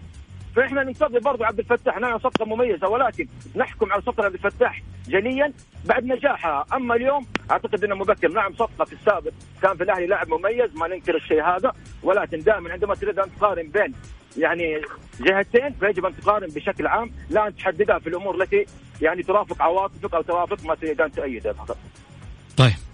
فإحنا 0.56 0.84
ننتظر 0.84 1.20
برضه 1.20 1.46
عبد 1.46 1.60
الفتاح 1.60 2.00
نعم 2.00 2.20
صفقة 2.20 2.46
مميزة 2.46 2.88
ولكن 2.88 3.28
نحكم 3.56 3.92
على 3.92 4.02
صفقة 4.02 4.26
عبد 4.26 4.34
الفتاح. 4.34 4.82
جليا 5.10 5.54
بعد 5.86 6.04
نجاحها. 6.06 6.66
أما 6.74 6.96
اليوم 6.96 7.26
أعتقد 7.52 7.84
إنه 7.84 7.96
مبكر. 7.96 8.28
نعم 8.32 8.54
صفقة 8.54 8.86
في 8.86 8.94
السابق 8.94 9.32
كان 9.62 9.78
في 9.78 9.84
الأهلي 9.84 10.08
لاعب 10.08 10.28
مميز 10.30 10.76
ما 10.76 10.88
ننكر 10.88 11.16
الشيء 11.16 11.44
هذا 11.44 11.72
ولكن 12.04 12.40
دائما 12.40 12.72
عندما 12.72 12.96
تريد 12.96 13.20
أن 13.20 13.36
تقارن 13.36 13.68
بين 13.68 13.94
يعني 14.38 14.82
جهتين 15.20 15.74
فيجب 15.80 16.06
أن 16.06 16.16
تقارن 16.18 16.48
بشكل 16.48 16.88
عام 16.88 17.12
لا 17.30 17.48
أن 17.48 17.56
تحددها 17.56 18.00
في 18.00 18.10
الأمور 18.10 18.42
التي 18.42 18.66
يعني 19.02 19.24
ترافق 19.24 19.62
عواطفك 19.62 20.14
أو 20.14 20.22
توافق 20.22 20.66
ما 20.66 20.76
تريد 20.76 21.02
ان 21.02 21.12
تؤيدها 21.12 21.54
فقط. 21.54 21.78
طيب. 22.58 22.89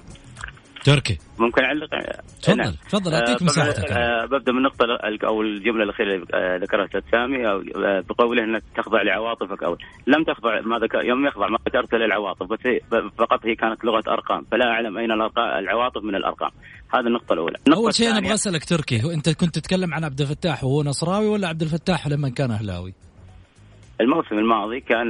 تركي. 0.85 1.17
ممكن 1.39 1.63
اعلق 1.63 1.89
تفضل 2.41 2.57
نعم. 2.57 2.73
تفضل 2.89 3.13
أعطيك 3.13 3.41
آه، 3.41 3.45
مساحتك 3.45 3.91
آه 3.91 4.25
ببدأ 4.25 4.51
من 4.51 4.57
النقطه 4.57 4.85
أو 5.27 5.41
الجملة 5.41 5.83
الأخيرة 5.83 6.15
اللي 6.15 6.25
آه، 6.33 6.85
أستاذ 6.85 7.01
سامي 7.11 7.37
بقوله 8.09 8.43
إنك 8.43 8.63
تخضع 8.77 9.01
لعواطفك 9.01 9.63
أو 9.63 9.77
لم 10.07 10.23
تخضع 10.23 10.61
ما 10.61 10.77
ذكر 10.77 11.05
يوم 11.05 11.27
يخضع 11.27 11.47
ما 11.47 11.57
ذكرت 11.67 11.93
للعواطف 11.93 12.47
بس 12.47 12.59
فقط 13.17 13.45
هي 13.45 13.55
كانت 13.55 13.85
لغة 13.85 14.03
أرقام 14.07 14.45
فلا 14.51 14.65
أعلم 14.65 14.97
أين 14.97 15.11
العواطف 15.37 16.03
من 16.03 16.15
الأرقام. 16.15 16.51
هذه 16.93 17.07
النقطة 17.07 17.33
الأولى. 17.33 17.57
النقطة 17.67 17.81
أول 17.81 17.93
شيء 17.93 18.09
أنا 18.09 18.17
أبغى 18.17 18.33
أسألك 18.33 18.65
تركي 18.65 19.13
أنت 19.13 19.29
كنت 19.29 19.55
تتكلم 19.55 19.93
عن 19.93 20.03
عبد 20.03 20.21
الفتاح 20.21 20.63
وهو 20.63 20.83
نصراوي 20.83 21.27
ولا 21.27 21.47
عبد 21.47 21.61
الفتاح 21.61 22.07
لما 22.07 22.29
كان 22.29 22.51
أهلاوي؟ 22.51 22.93
الموسم 24.01 24.37
الماضي 24.37 24.79
كان 24.79 25.09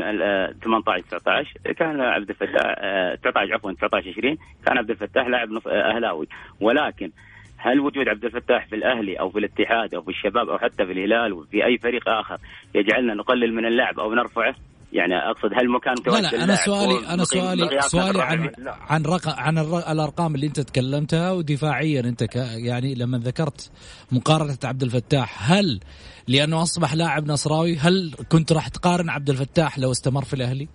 18 0.64 1.04
19 1.04 1.60
كان 1.78 2.02
عبد 2.02 2.30
الفتاح 2.30 2.76
19 3.16 3.54
عفوا 3.54 3.72
19 3.72 4.10
20 4.10 4.38
كان 4.66 4.78
عبد 4.78 4.90
الفتاح 4.90 5.28
لاعب 5.28 5.68
أهلاوي 5.68 6.28
ولكن 6.60 7.12
هل 7.58 7.80
وجود 7.80 8.08
عبد 8.10 8.26
الفتاح 8.26 8.68
في 8.68 8.76
الأهلي 8.76 9.20
أو 9.20 9.30
في 9.30 9.40
الاتحاد 9.40 9.96
أو 9.96 10.02
في 10.02 10.10
الشباب 10.10 10.50
أو 10.50 10.58
حتى 10.58 10.86
في 10.86 10.92
الهلال 10.92 11.34
وفي 11.34 11.66
أي 11.66 11.78
فريق 11.78 12.10
آخر 12.10 12.38
يجعلنا 12.76 13.14
نقلل 13.14 13.54
من 13.54 13.66
اللاعب 13.66 14.00
أو 14.00 14.14
نرفعه؟ 14.14 14.56
يعني 14.96 15.14
أقصد 15.16 15.54
هل 15.54 15.70
مكان 15.70 15.96
لا 16.08 16.22
لا 16.22 16.44
أنا 16.44 16.56
سؤالي 16.56 17.08
أنا 17.08 17.24
سؤالي 17.24 17.82
سؤالي 17.82 18.22
عن 18.22 18.52
عن 18.66 19.04
رقم 19.04 19.32
عن 19.32 19.58
الأرقام 19.92 20.36
اللي 20.36 20.48
أنت 20.48 20.60
تكلمتها 20.60 21.32
ودفاعيا 21.32 22.00
أنت 22.00 22.26
يعني 22.56 22.96
لما 22.96 23.18
ذكرت 23.18 23.72
مقارنة 24.12 24.58
عبد 24.64 24.84
الفتاح 24.84 25.52
هل 25.52 25.80
لأنه 26.28 26.62
أصبح 26.62 26.94
لاعب 26.94 27.32
نصراوي 27.32 27.78
هل 27.78 28.16
كنت 28.32 28.52
راح 28.52 28.68
تقارن 28.68 29.10
عبد 29.10 29.30
الفتاح 29.30 29.80
لو 29.80 29.92
استمر 29.92 30.24
في 30.24 30.34
الأهلي؟ 30.34 30.68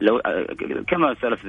لو 0.00 0.20
كما 0.88 1.14
سلف 1.14 1.44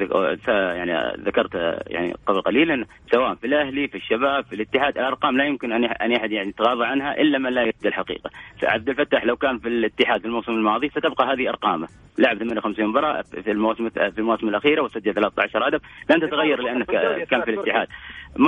يعني 0.48 1.24
ذكرت 1.26 1.56
يعني 1.88 2.16
قبل 2.26 2.42
قليل 2.42 2.86
سواء 3.12 3.36
في 3.36 3.48
الأهلي 3.48 3.88
في 3.88 3.96
الشباب 3.98 4.46
في 4.46 4.54
الاتحاد 4.56 4.98
الأرقام 4.98 5.38
لا 5.38 5.46
يمكن 5.46 5.72
أن 5.72 5.84
أن 5.86 6.14
احد 6.14 6.32
يعني 6.32 6.50
يتغاضى 6.50 6.86
عنها 6.86 7.14
إلا 7.22 7.38
من 7.38 7.50
لا 7.54 7.62
يريد 7.62 7.74
الحقيقة. 7.86 8.30
عبد 8.64 8.90
الفتاح 8.90 9.26
لو 9.26 9.36
كان 9.36 9.60
في 9.60 9.68
الاتحاد 9.68 10.22
في 10.22 10.28
الموسم 10.28 10.52
الماضي 10.52 10.90
ستبقى 10.90 11.34
هذه 11.34 11.50
أرقامه. 11.50 11.88
لعب 12.18 12.38
58 12.38 12.88
مباراة 12.88 13.22
في 13.22 13.52
الموسم 13.52 13.90
في 13.90 14.18
المواسم 14.20 14.48
الاخيره 14.48 14.82
وسجل 14.82 15.14
13 15.14 15.68
هدف 15.68 15.82
لن 16.10 16.20
تتغير 16.22 16.62
لأنك 16.62 16.88
كان 17.30 17.42
في 17.42 17.52
الاتحاد. 17.52 17.88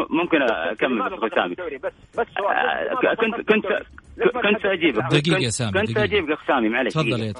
ممكن 0.09 0.41
أكمل 0.41 1.17
بس 1.17 1.31
سامي 1.33 1.55
بس 1.55 1.93
بس 2.19 2.27
آه، 2.37 3.13
كنت 3.15 3.35
كنت 3.35 3.65
كنت 4.33 4.63
سأجيبك. 4.63 5.03
دقيقة 5.11 5.37
يا 5.37 5.49
سامي 5.49 5.71
كنت 5.71 5.91
سأجيبك 5.91 6.31
اخ 6.31 6.47
سامي 6.47 6.69
معلش 6.69 6.93
تفضل 6.93 7.19
يا 7.19 7.33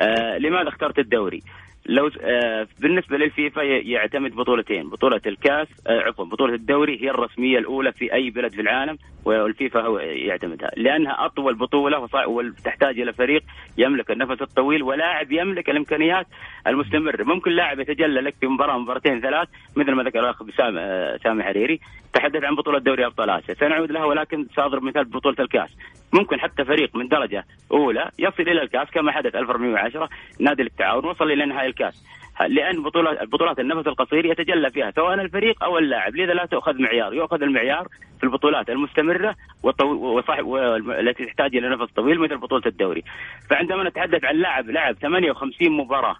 آه 0.00 0.38
لماذا 0.38 0.68
اخترت 0.68 0.98
الدوري؟ 0.98 1.42
لو 1.86 2.10
آه 2.22 2.66
بالنسبة 2.80 3.16
للفيفا 3.16 3.62
يعتمد 3.62 4.34
بطولتين. 4.34 4.88
بطولة 4.90 5.20
الكاس 5.26 5.68
آه 5.86 6.00
عفوا 6.00 6.24
بطولة 6.24 6.54
الدوري 6.54 7.02
هي 7.02 7.10
الرسمية 7.10 7.58
الأولى 7.58 7.92
في 7.92 8.14
أي 8.14 8.30
بلد 8.30 8.52
في 8.52 8.60
العالم 8.60 8.98
والفيفا 9.24 9.80
هو 9.80 9.98
يعتمدها. 9.98 10.70
لأنها 10.76 11.26
أطول 11.26 11.54
بطولة 11.54 12.08
وتحتاج 12.26 13.00
إلى 13.00 13.12
فريق 13.12 13.42
يملك 13.78 14.10
النفس 14.10 14.42
الطويل 14.42 14.82
ولاعب 14.82 15.32
يملك 15.32 15.70
الإمكانيات 15.70 16.26
المستمرة. 16.66 17.24
ممكن 17.24 17.50
لاعب 17.50 17.80
يتجلى 17.80 18.20
لك 18.20 18.34
في 18.40 18.46
مباراة 18.46 18.78
مباراتين 18.78 19.20
ثلاث 19.20 19.48
مثل 19.76 19.92
ما 19.92 20.02
ذكر 20.02 20.20
الأخ 20.20 20.42
سامي 20.56 20.80
آه 20.80 21.16
سامي 21.16 21.42
حريري. 21.42 21.80
تحدث 22.12 22.44
عن 22.44 22.54
بطولة 22.54 22.78
دوري 22.78 23.06
أبطال 23.06 23.30
آسيا. 23.30 23.54
سنعود 23.54 23.92
لها 23.92 24.04
ولكن 24.04 24.46
سأضرب 24.56 24.82
مثال 24.82 25.04
بطولة 25.04 25.36
الكاس. 25.40 25.70
ممكن 26.12 26.40
حتى 26.40 26.64
فريق 26.64 26.96
من 26.96 27.08
درجة 27.08 27.44
أولى 27.72 28.10
يصل 28.18 28.42
إلى 28.42 28.62
الكاس 28.62 28.90
كما 28.90 29.12
حدث 29.12 29.34
1410 29.34 30.08
نادي 30.40 30.62
التعاون. 30.62 31.04
وصل 31.04 31.30
إلى 31.30 31.46
نهائي 31.46 31.68
الكاس. 31.74 32.04
لأن 32.48 32.82
بطولات 32.82 33.28
بطولات 33.28 33.58
النفس 33.58 33.86
القصير 33.86 34.24
يتجلى 34.26 34.70
فيها 34.70 34.90
سواء 34.90 35.14
الفريق 35.14 35.64
أو 35.64 35.78
اللاعب. 35.78 36.16
لذا 36.16 36.32
لا 36.34 36.46
تؤخذ 36.46 36.82
معيار. 36.82 37.14
يؤخذ 37.14 37.42
المعيار 37.42 37.88
في 38.18 38.24
البطولات 38.24 38.70
المستمرة 38.70 39.34
والتي 39.62 41.24
تحتاج 41.24 41.56
إلى 41.56 41.68
نفس 41.68 41.92
طويل 41.92 42.18
مثل 42.20 42.36
بطولة 42.36 42.62
الدوري. 42.66 43.02
فعندما 43.50 43.88
نتحدث 43.88 44.24
عن 44.24 44.36
لاعب 44.36 44.70
لعب 44.70 44.94
58 44.94 45.72
مباراة 45.72 46.16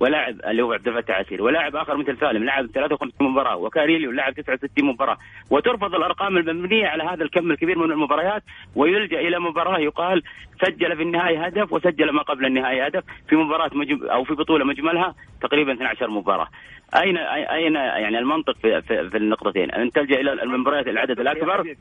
ولاعب 0.00 0.40
اللي 0.46 0.62
هو 0.62 0.72
عبد 0.72 0.88
الفتاح 0.88 1.18
عسير 1.18 1.42
ولاعب 1.42 1.76
آخر 1.76 1.96
مثل 1.96 2.18
سالم 2.20 2.44
لعب 2.44 2.66
53 2.66 3.12
مباراة 3.20 3.56
وكاريليو 3.56 4.10
لعب 4.10 4.34
69 4.34 4.88
مباراة. 4.88 5.18
وترفض 5.50 5.94
الأرقام 5.94 6.36
المبنية 6.36 6.86
على 6.86 7.02
هذا 7.04 7.24
الكم 7.24 7.50
الكبير 7.50 7.78
من 7.78 7.92
المباريات 7.92 8.42
ويلجأ 8.74 9.20
إلى 9.20 9.38
مباراة 9.38 9.78
يقال 9.78 10.22
سجل 10.62 10.96
في 10.96 11.02
النهاية 11.02 11.44
هدف 11.44 11.72
وسجل 11.72 12.10
ما 12.10 12.22
قبل 12.22 12.46
النهاية 12.46 12.84
هدف 12.84 13.04
في 13.28 13.36
مباراة 13.36 13.70
مجم 13.72 14.06
أو 14.06 14.24
في 14.24 14.34
بطولة 14.34 14.64
مجملها 14.64 15.14
تقريبا 15.42 15.72
12 15.72 16.10
مباراة. 16.10 16.48
اين 16.96 17.16
أين 17.16 17.74
يعني 17.74 18.18
المنطق 18.18 18.56
في, 18.62 18.82
في, 18.82 19.10
في 19.10 19.16
النقطتين؟ 19.16 19.70
أن 19.70 19.90
تلجأ 19.90 20.20
إلى 20.20 20.32
المباريات 20.32 20.88
العدد 20.88 21.20
الأكبر؟ 21.20 21.74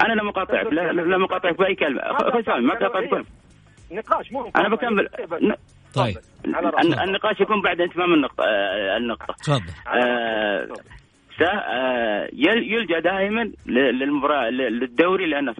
أنا 0.00 0.12
لم 0.12 0.28
اقاطعك 0.28 0.72
لم 0.72 1.24
اقاطعك 1.24 1.58
باي 1.58 1.74
كلمة. 1.74 2.00
أخوي 2.00 2.42
سامي 2.42 2.66
ما 2.66 2.74
تقاطعك 2.74 3.24
نقاش 3.92 4.32
مو 4.32 4.50
أنا 4.56 4.68
بكمل. 4.68 5.08
طيب. 5.96 6.16
النقاش 7.04 7.40
يكون 7.40 7.62
بعد 7.62 7.80
اتمام 7.80 8.14
النقطة 8.14 8.44
آه، 8.44 8.96
النقطة. 8.96 9.34
تفضل. 9.44 9.62
آه 9.88 10.68
آه 11.42 12.28
يلجأ 12.32 13.00
دائما 13.00 13.50
للمباراة 13.66 14.50
للدوري 14.50 15.26
لأن 15.26 15.54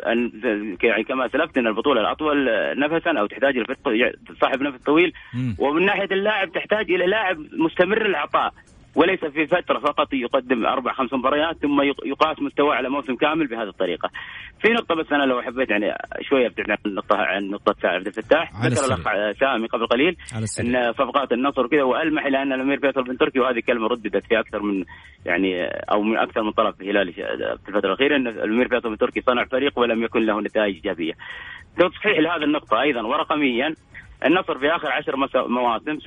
يعني 0.83 1.05
كما 1.05 1.29
سلفت 1.29 1.59
أن 1.59 1.67
البطولة 1.67 2.01
الأطول 2.01 2.47
نفسا 2.79 3.11
أو 3.21 3.27
تحتاج 3.27 3.57
إلى 3.57 4.13
صاحب 4.41 4.63
نفس 4.63 4.83
طويل. 4.83 5.13
ومن 5.59 5.85
ناحية 5.87 6.09
اللاعب 6.13 6.53
تحتاج 6.53 6.91
إلى 6.91 7.07
لاعب 7.07 7.37
مستمر 7.53 8.07
العطاء. 8.07 8.53
وليس 8.95 9.25
في 9.25 9.47
فترة 9.47 9.79
فقط 9.79 10.13
يقدم 10.13 10.67
أربع 10.67 10.93
خمس 10.93 11.13
مباريات 11.13 11.57
ثم 11.57 11.83
يقاس 12.05 12.43
مستواه 12.43 12.75
على 12.75 12.89
موسم 12.89 13.15
كامل 13.17 13.47
بهذه 13.47 13.69
الطريقة. 13.69 14.11
في 14.63 14.69
نقطة 14.73 14.95
بس 14.95 15.13
أنا 15.13 15.23
لو 15.23 15.43
حبيت 15.43 15.71
يعني 15.71 15.95
شوية 16.21 16.47
أبتعد 16.47 16.71
عن 16.71 16.77
النقطة 16.87 17.17
عن 17.17 17.51
نقطة 17.51 17.75
عبد 17.85 18.07
الفتاح 18.07 18.67
ذكر 18.67 18.85
الأخ 18.85 19.03
سامي 19.41 19.67
قبل 19.67 19.87
قليل 19.87 20.17
إن 20.61 20.93
صفقات 20.93 21.33
النصر 21.33 21.67
كذا 21.67 21.83
وألمح 21.83 22.27
إلى 22.27 22.43
أن 22.43 22.53
الأمير 22.53 22.81
فيصل 22.81 23.03
بن 23.03 23.19
تركي 23.19 23.41
وهذه 23.41 23.61
كلمة 23.67 23.87
رددت 23.87 24.27
في 24.27 24.41
أكثر 24.41 24.63
من 24.63 24.85
يعني 25.27 25.65
أو 25.67 26.03
من 26.03 26.19
أكثر 26.19 26.43
من 26.43 26.51
طرف 26.51 26.83
هلال 26.83 27.13
في 27.13 27.69
الفترة 27.69 27.89
الأخيرة 27.89 28.17
إن 28.17 28.27
الأمير 28.27 28.69
فيصل 28.69 28.91
بن 28.91 28.97
تركي 28.97 29.21
صنع 29.21 29.45
فريق 29.45 29.79
ولم 29.79 30.03
يكن 30.03 30.21
له 30.27 30.41
نتائج 30.41 30.75
إيجابية. 30.75 31.13
تصحيح 31.79 32.19
لهذه 32.19 32.45
النقطة 32.45 32.81
أيضا 32.81 33.03
ورقميا 33.03 33.75
النصر 34.25 34.59
في 34.59 34.77
آخر 34.77 34.93
عشر 34.93 35.17
مواسم 35.35 35.99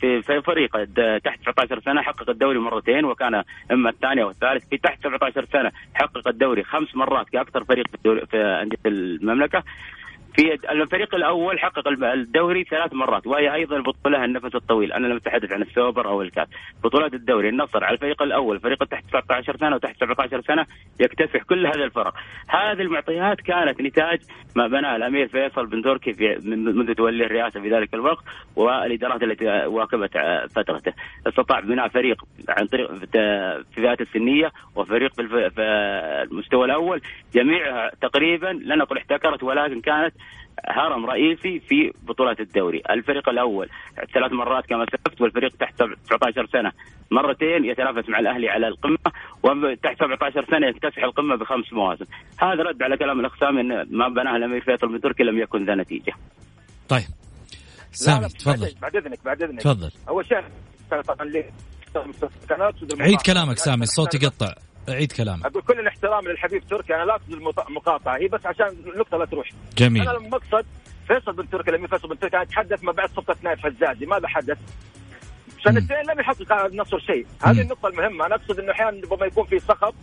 في 0.00 0.42
فريق 0.46 0.84
تحت 1.24 1.40
19 1.40 1.80
سنة 1.80 2.02
حقق 2.02 2.30
الدوري 2.30 2.58
مرتين 2.58 3.04
وكان 3.04 3.42
إما 3.72 3.90
الثاني 3.90 4.22
أو 4.22 4.30
الثالث. 4.30 4.68
في 4.68 4.78
تحت 4.78 5.02
17 5.04 5.44
سنة 5.52 5.70
حقق 5.94 6.28
الدوري 6.28 6.64
خمس 6.64 6.96
مرات 6.96 7.28
كأكثر 7.28 7.64
فريق 7.64 7.86
في, 8.02 8.26
في 8.26 8.36
أندية 8.36 8.78
المملكة. 8.86 9.62
في 10.34 10.54
الفريق 10.70 11.14
الأول 11.14 11.58
حقق 11.60 11.88
الدوري 11.88 12.64
ثلاث 12.64 12.92
مرات 12.92 13.26
وهي 13.26 13.54
أيضا 13.54 13.80
بطولة 13.80 14.24
النفس 14.24 14.54
الطويل. 14.54 14.92
أنا 14.92 15.06
لم 15.06 15.16
أتحدث 15.16 15.52
عن 15.52 15.62
السوبر 15.62 16.08
أو 16.08 16.22
الكاس. 16.22 16.48
بطولات 16.84 17.14
الدوري 17.14 17.48
النصر 17.48 17.84
على 17.84 17.94
الفريق 17.94 18.22
الأول. 18.22 18.60
فريق 18.60 18.84
تحت 18.84 19.04
19 19.08 19.56
سنة 19.56 19.76
وتحت 19.76 19.96
17 20.00 20.40
سنة 20.40 20.66
يكتسح 21.00 21.42
كل 21.42 21.66
هذه 21.66 21.84
الفرق. 21.84 22.14
هذه 22.48 22.80
المعطيات 22.80 23.40
كانت 23.40 23.80
نتاج 23.80 24.20
ما 24.56 24.66
بناه 24.66 24.96
الأمير 24.96 25.28
فيصل 25.28 25.66
بن 25.66 25.82
تركي 25.82 26.12
في 26.12 26.38
منذ 26.44 26.94
تولي 26.94 27.26
الرئاسة 27.26 27.60
في 27.60 27.70
ذلك 27.70 27.94
الوقت 27.94 28.24
والإدارات 28.56 29.22
التي 29.22 29.46
واكبت 29.66 30.10
فترته. 30.56 30.92
استطاع 31.26 31.60
بناء 31.60 31.88
فريق 31.88 32.24
عن 32.48 32.66
طريق 32.66 32.94
في 32.94 33.64
فئات 33.74 34.00
السنية 34.00 34.52
وفريق 34.76 35.14
في 35.14 35.50
المستوى 36.30 36.64
الأول. 36.64 37.00
جميعها 37.34 37.90
تقريبا 38.00 38.46
لا 38.46 38.76
نقول 38.76 38.98
احتكرت 38.98 39.42
ولكن 39.42 39.80
كانت 39.80 40.14
هرم 40.68 41.06
رئيسي 41.06 41.60
في 41.60 41.92
بطولات 42.02 42.40
الدوري. 42.40 42.82
الفريق 42.90 43.28
الأول 43.28 43.68
ثلاث 44.14 44.32
مرات 44.32 44.66
كما 44.66 44.86
سبقت 44.92 45.20
والفريق 45.20 45.56
تحت 45.56 45.74
19 45.74 46.46
سنة. 46.52 46.72
مرتين 47.10 47.64
يتنافس 47.64 48.08
مع 48.08 48.18
الأهلي 48.18 48.48
على 48.48 48.68
القمة 48.68 49.12
وتحت 49.42 49.98
17 49.98 50.44
سنة 50.50 50.66
يكتسح 50.66 51.04
القمة 51.04 51.36
بخمس 51.36 51.72
مواسم. 51.72 52.04
هذا 52.38 52.62
رد 52.62 52.82
على 52.82 52.96
كلام 52.96 53.20
الأخ 53.20 53.38
سامي 53.40 53.60
أن 53.60 53.86
ما 53.90 54.08
بناه 54.08 54.36
الأمير 54.36 54.60
فيصل 54.60 54.88
بن 54.88 55.00
تركي 55.00 55.22
لم 55.22 55.38
يكن 55.38 55.64
ذا 55.64 55.74
نتيجة. 55.74 56.12
طيب. 56.88 57.04
سامي 57.92 58.28
تفضل. 58.28 58.74
بعد 58.82 58.96
إذنك 58.96 59.18
بعد 59.24 59.42
إذنك. 59.42 59.62
تفضل. 59.62 59.90
أول 60.08 60.26
شيء 60.26 60.38
عيد 63.00 63.20
كلامك 63.20 63.58
سامي 63.58 63.82
الصوت 63.82 64.14
يقطع. 64.22 64.54
عيد 64.88 65.12
كلامك. 65.12 65.46
أقول 65.46 65.62
كل 65.62 65.80
الاحترام 65.80 66.28
للحبيب 66.28 66.66
تركي 66.66 66.94
أنا 66.94 67.04
لا 67.04 67.14
أقصد 67.14 67.32
المقاطعة 67.68 68.16
هي 68.18 68.28
بس 68.28 68.46
عشان 68.46 68.66
النقطه 68.66 69.18
لا 69.18 69.24
تروح. 69.24 69.50
جميل. 69.76 70.08
أنا 70.08 70.18
المقصد 70.18 70.66
فيصل 71.08 71.32
بن 71.32 71.50
تركي 71.50 71.70
لما 71.70 71.88
فيصل 71.88 72.08
بن 72.08 72.18
تركي 72.18 72.36
يتحدث 72.36 72.84
ما 72.84 72.92
بعد 72.92 73.08
صفقة 73.08 73.36
نايف 73.42 73.66
فزازي 73.66 74.06
ماذا 74.06 74.28
حدث؟ 74.28 74.58
سنتين 75.64 76.02
لم 76.10 76.20
يحقق 76.20 76.52
النصر 76.52 76.98
شيء. 76.98 77.26
هذه 77.42 77.60
النقطة 77.60 77.88
المهمة. 77.88 78.26
أنا 78.26 78.34
أقصد 78.34 78.60
إنه 78.60 78.72
أحيانا 78.72 79.00
ربما 79.04 79.26
يكون 79.26 79.46
في 79.46 79.58
صخب 79.58 79.94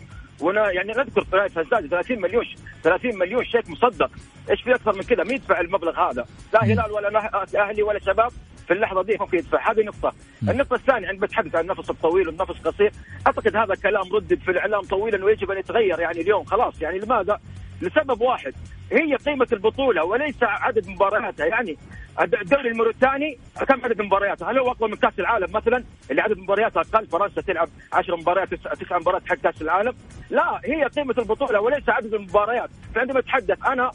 ونا 0.42 0.70
يعني 0.70 0.92
نذكر 0.92 1.26
نايف 1.32 1.58
فزازي 1.58 1.88
30 1.88 2.20
مليون 2.20 2.44
30 2.82 3.18
مليون 3.18 3.44
شيك 3.44 3.70
مصدق. 3.70 4.10
إيش 4.50 4.62
في 4.62 4.74
أكثر 4.74 4.96
من 4.96 5.02
كذا 5.02 5.24
مين 5.24 5.34
يدفع 5.34 5.60
المبلغ 5.60 6.10
هذا. 6.10 6.26
لا 6.52 6.64
هلال 6.64 6.92
ولا 6.92 7.42
أهلي 7.56 7.82
ولا 7.82 7.98
شباب 7.98 8.32
في 8.66 8.72
اللحظة 8.72 9.02
دي 9.02 9.16
ممكن 9.20 9.38
يدفع. 9.38 9.70
هذه 9.70 9.82
نقطة. 9.82 10.12
النقطة 10.42 10.74
الثانية 10.74 11.08
عند 11.08 11.20
بتحدث 11.20 11.54
عن 11.54 11.62
النفس 11.62 11.90
الطويل 11.90 12.28
والنفس 12.28 12.50
القصير 12.50 12.92
أعتقد 13.26 13.56
هذا 13.56 13.74
كلام 13.74 14.12
ردد 14.12 14.38
في 14.38 14.50
الاعلام 14.50 14.80
طويلا 14.80 15.24
ويجب 15.24 15.50
أن 15.50 15.58
يتغير 15.58 16.00
يعني 16.00 16.20
اليوم. 16.20 16.44
خلاص 16.44 16.82
يعني 16.82 16.98
لماذا 16.98 17.40
لسبب 17.82 18.20
واحد 18.20 18.54
هي 18.92 19.16
قيمة 19.16 19.46
البطولة 19.52 20.04
وليس 20.04 20.36
عدد 20.42 20.88
مبارياتها. 20.88 21.46
يعني 21.46 21.76
الدوري 22.20 22.68
الموريتاني 22.70 23.38
كم 23.68 23.84
عدد 23.84 24.02
مبارياته؟ 24.02 24.50
هل 24.50 24.58
هو 24.58 24.70
أقوى 24.70 24.90
من 24.90 24.96
كأس 24.96 25.12
العالم 25.18 25.52
مثلا؟ 25.52 25.84
اللي 26.10 26.22
عدد 26.22 26.38
مبارياتها 26.38 26.80
أقل 26.80 27.06
فرنسا 27.06 27.40
تلعب 27.40 27.68
10 27.92 28.16
مباريات 28.16 28.54
تسع 28.54 28.98
مباريات 28.98 29.28
حق 29.28 29.34
كأس 29.34 29.62
العالم؟ 29.62 29.94
لا 30.30 30.60
هي 30.64 30.84
قيمة 30.84 31.14
البطولة 31.18 31.60
وليس 31.60 31.88
عدد 31.88 32.14
المباريات، 32.14 32.70
فعندما 32.94 33.18
أتحدث 33.18 33.66
أنا 33.66 33.90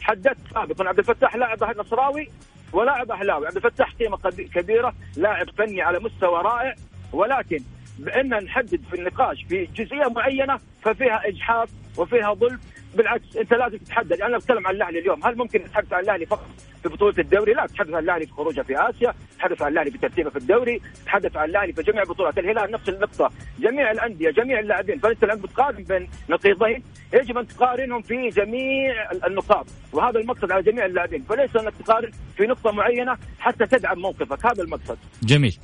حددت 0.00 0.38
سابقا 0.54 0.88
عبد 0.88 0.98
الفتاح 0.98 1.36
لاعب 1.36 1.78
نصراوي 1.78 2.28
ولاعب 2.72 3.10
أهلاوي. 3.10 3.46
عبد 3.46 3.56
الفتاح 3.56 3.92
قيمة 3.92 4.18
كبيرة 4.54 4.94
لاعب 5.16 5.50
فني 5.58 5.82
على 5.82 5.98
مستوى 5.98 6.42
رائع. 6.42 6.74
ولكن 7.12 7.58
بأن 7.98 8.28
نحدد 8.28 8.80
في 8.90 8.96
النقاش 8.96 9.44
في 9.48 9.64
جزئية 9.64 10.08
معينة 10.16 10.58
ففيها 10.82 11.28
إجحاف 11.28 11.68
وفيها 11.98 12.34
ظلم. 12.34 12.60
بالعكس 12.94 13.36
أنت 13.36 13.54
لازم 13.54 13.78
تتحدد 13.78 14.12
أنا 14.12 14.36
أتكلم 14.36 14.66
عن 14.66 14.74
الأهلي 14.74 14.98
اليوم. 14.98 15.24
هل 15.24 15.36
ممكن 15.36 15.62
نتحدث 15.62 15.92
عن 15.92 16.00
الأهلي 16.00 16.26
فقط 16.26 16.46
في 16.82 16.88
بطولة 16.88 17.14
الدوري؟ 17.18 17.52
لا 17.52 17.66
تحدث 17.66 17.94
عن 17.94 18.02
الأهلي 18.02 18.26
في 18.26 18.32
خروجه 18.32 18.62
في 18.62 18.76
آسيا 18.76 19.14
تحدث 19.38 19.62
عن 19.62 19.72
الأهلي 19.72 19.90
في 19.90 19.98
ترتيبه 19.98 20.30
في 20.30 20.36
الدوري 20.36 20.80
تحدث 21.06 21.36
عن 21.36 21.50
الأهلي 21.50 21.72
في 21.72 21.82
جميع 21.82 22.04
بطولات. 22.04 22.38
الهلال 22.38 22.70
نفس 22.70 22.88
النقطة. 22.88 23.30
جميع 23.58 23.90
الأندية 23.90 24.30
جميع 24.30 24.58
اللاعبين 24.58 24.98
فانت 24.98 25.24
الآن 25.24 25.40
بتقارن 25.40 25.84
بين 25.84 26.08
نقيضين؟ 26.28 26.82
يجب 27.12 27.38
أن 27.38 27.46
تقارنهم 27.46 28.02
في 28.02 28.28
جميع 28.28 29.10
النقاط. 29.26 29.66
وهذا 29.92 30.18
المقصد 30.18 30.50
على 30.50 30.62
جميع 30.62 30.84
اللاعبين. 30.86 31.22
فليس 31.22 31.56
أنك 31.56 31.72
تقارن 31.84 32.10
في 32.36 32.42
نقطة 32.46 32.70
معينة 32.72 33.16
حتى 33.38 33.66
تدعم 33.66 33.98
موقفك. 33.98 34.46
هذا 34.46 34.62
المقصد. 34.62 34.98
جميل. 35.22 35.58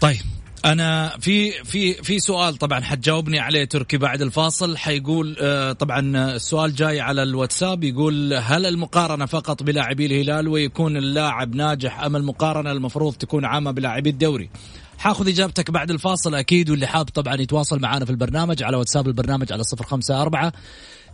طيب. 0.00 0.37
أنا 0.64 1.18
في 1.20 1.50
في 1.64 1.94
في 1.94 2.20
سؤال 2.20 2.56
طبعا 2.56 2.80
حتجاوبني 2.80 3.38
عليه 3.38 3.64
تركي 3.64 3.96
بعد 3.96 4.22
الفاصل. 4.22 4.76
حيقول 4.76 5.36
آه 5.40 5.72
طبعا 5.72 6.34
السؤال 6.34 6.74
جاي 6.74 7.00
على 7.00 7.22
الواتساب 7.22 7.84
يقول 7.84 8.34
هل 8.34 8.66
المقارنة 8.66 9.26
فقط 9.26 9.62
بلاعبي 9.62 10.06
الهلال 10.06 10.48
ويكون 10.48 10.96
اللاعب 10.96 11.54
ناجح 11.54 12.00
أم 12.00 12.16
المقارنة 12.16 12.72
المفروض 12.72 13.14
تكون 13.14 13.44
عامة 13.44 13.70
بلاعبي 13.70 14.10
الدوري؟ 14.10 14.50
حاخذ 14.98 15.28
إجابتك 15.28 15.70
بعد 15.70 15.90
الفاصل 15.90 16.34
أكيد 16.34 16.70
واللي 16.70 16.86
حاب 16.86 17.06
طبعا 17.06 17.34
يتواصل 17.34 17.80
معنا 17.80 18.04
في 18.04 18.10
البرنامج 18.10 18.62
على 18.62 18.76
واتساب 18.76 19.08
البرنامج 19.08 19.52
على 19.52 19.62
صفر 19.62 19.84
خمسة 19.84 20.22
أربعة 20.22 20.52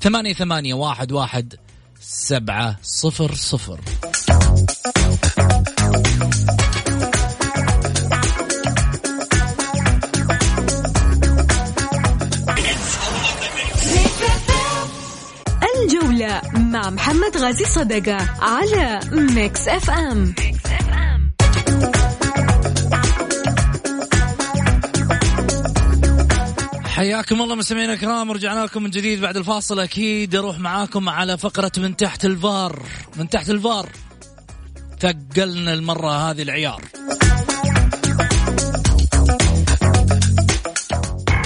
ثمانية 0.00 0.32
ثمانية 0.32 0.74
واحد 0.74 1.12
واحد 1.12 1.54
سبعة 2.00 2.76
صفر 2.82 3.34
صفر. 3.34 3.80
محمد 17.24 17.42
غازي 17.42 17.64
صدقة 17.64 18.16
على 18.40 19.00
ميكس 19.12 19.68
اف 19.68 19.90
ام 19.90 20.34
حياكم 26.84 27.42
الله 27.42 27.54
مستمعينا 27.54 27.92
الكرام 27.92 28.32
رجعنا 28.32 28.64
لكم 28.64 28.82
من 28.82 28.90
جديد 28.90 29.20
بعد 29.20 29.36
الفاصل. 29.36 29.80
أكيد 29.80 30.34
أروح 30.34 30.58
معاكم 30.58 31.08
على 31.08 31.38
فقرة 31.38 31.72
من 31.78 31.96
تحت 31.96 32.24
الفار. 32.24 32.82
من 33.16 33.28
تحت 33.28 33.50
الفار. 33.50 33.88
ثقلنا 35.00 35.74
المرة 35.74 36.30
هذه 36.30 36.42
العيار. 36.42 36.82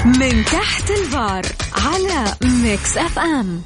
من 0.04 0.44
تحت 0.44 0.90
الفار 0.90 1.46
على 1.74 2.34
ميكس 2.42 2.96
اف 2.96 3.18
ام 3.18 3.62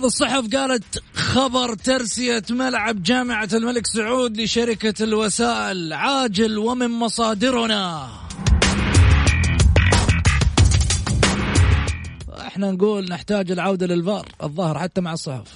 بعض 0.00 0.06
الصحف 0.06 0.56
قالت 0.56 1.02
خبر 1.14 1.74
ترسية 1.74 2.42
ملعب 2.50 3.02
جامعة 3.02 3.48
الملك 3.52 3.86
سعود 3.86 4.40
لشركة 4.40 5.04
الوسائل 5.04 5.92
عاجل 5.92 6.58
ومن 6.58 6.90
مصادرنا. 6.90 8.08
إحنا 12.38 12.70
نقول 12.70 13.08
نحتاج 13.08 13.50
العودة 13.50 13.86
للفار 13.86 14.28
الظاهر 14.42 14.78
حتى 14.78 15.00
مع 15.00 15.12
الصحف. 15.12 15.48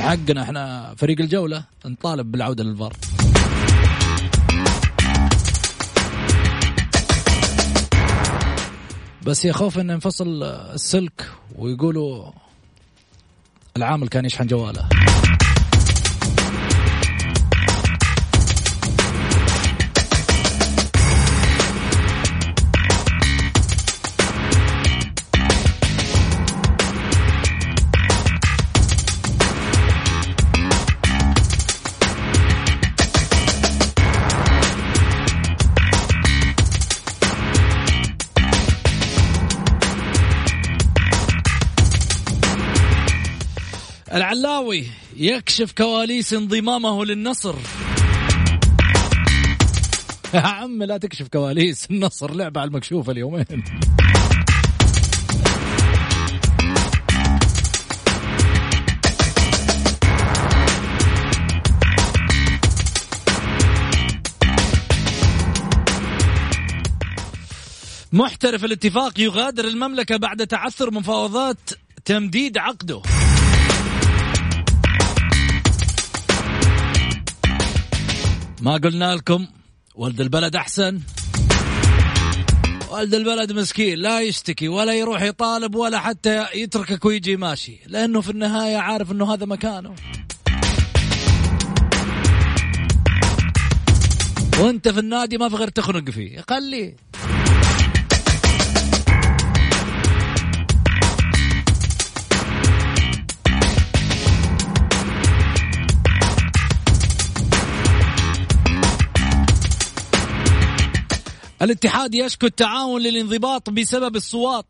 حقنا 0.00 0.42
إحنا 0.42 0.94
فريق 0.98 1.20
الجولة 1.20 1.64
نطالب 1.86 2.32
بالعودة 2.32 2.64
للفار. 2.64 2.96
بس 9.26 9.44
يا 9.44 9.52
خوف 9.52 9.78
إنه 9.78 9.92
ينفصل 9.92 10.42
السلك 10.42 11.30
ويقولوا 11.58 12.32
العامل 13.76 14.08
كان 14.08 14.24
يشحن 14.24 14.46
جواله. 14.46 14.88
العلاوي 44.70 44.86
يكشف 45.16 45.72
كواليس 45.72 46.32
انضمامه 46.32 47.04
للنصر. 47.04 47.54
يا 50.34 50.40
عم 50.40 50.82
لا 50.82 50.98
تكشف 50.98 51.28
كواليس 51.28 51.90
النصر 51.90 52.34
لعبة 52.34 52.60
على 52.60 52.68
المكشوفة 52.68 53.12
اليومين. 53.12 53.46
محترف 68.12 68.64
الاتفاق 68.64 69.20
يغادر 69.20 69.64
المملكة 69.64 70.16
بعد 70.16 70.46
تعثر 70.46 70.90
مفاوضات 70.90 71.70
تمديد 72.04 72.58
عقده. 72.58 73.02
ما 78.62 78.76
قلنا 78.76 79.14
لكم 79.14 79.46
ولد 79.94 80.20
البلد 80.20 80.56
أحسن. 80.56 81.00
ولد 82.90 83.14
البلد 83.14 83.52
مسكين 83.52 83.98
لا 83.98 84.20
يشتكي 84.20 84.68
ولا 84.68 84.94
يروح 84.94 85.22
يطالب 85.22 85.74
ولا 85.74 85.98
حتى 85.98 86.46
يتركك 86.54 87.04
ويجي 87.04 87.36
ماشي 87.36 87.80
لأنه 87.86 88.20
في 88.20 88.30
النهاية 88.30 88.76
عارف 88.76 89.12
إنه 89.12 89.34
هذا 89.34 89.46
مكانه. 89.46 89.94
وأنت 94.60 94.88
في 94.88 94.98
النادي 94.98 95.38
ما 95.38 95.48
في 95.48 95.56
غير 95.56 95.68
تخنق 95.68 96.10
فيه 96.10 96.44
خليه 96.48 96.96
الاتحاد 111.62 112.14
يشكو 112.14 112.46
التعاون 112.46 113.02
للانضباط 113.02 113.70
بسبب 113.70 114.16
الصوات. 114.16 114.66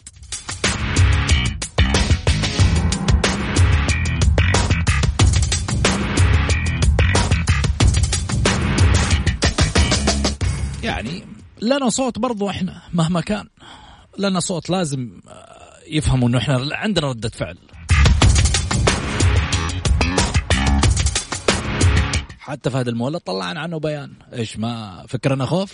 يعني 10.82 11.24
لنا 11.62 11.88
صوت 11.88 12.18
برضو 12.18 12.50
إحنا 12.50 12.82
مهما 12.92 13.20
كان. 13.20 13.48
لنا 14.18 14.40
صوت 14.40 14.70
لازم 14.70 15.20
يفهموا 15.86 16.28
إنه 16.28 16.38
إحنا 16.38 16.68
عندنا 16.72 17.08
ردة 17.08 17.28
فعل. 17.28 17.58
حتى 22.38 22.70
فهد 22.70 22.88
المولد 22.88 23.20
طلعنا 23.20 23.60
عنه 23.60 23.78
بيان. 23.78 24.12
إيش 24.32 24.58
ما 24.58 25.04
فكرنا 25.08 25.46
خوف؟ 25.46 25.72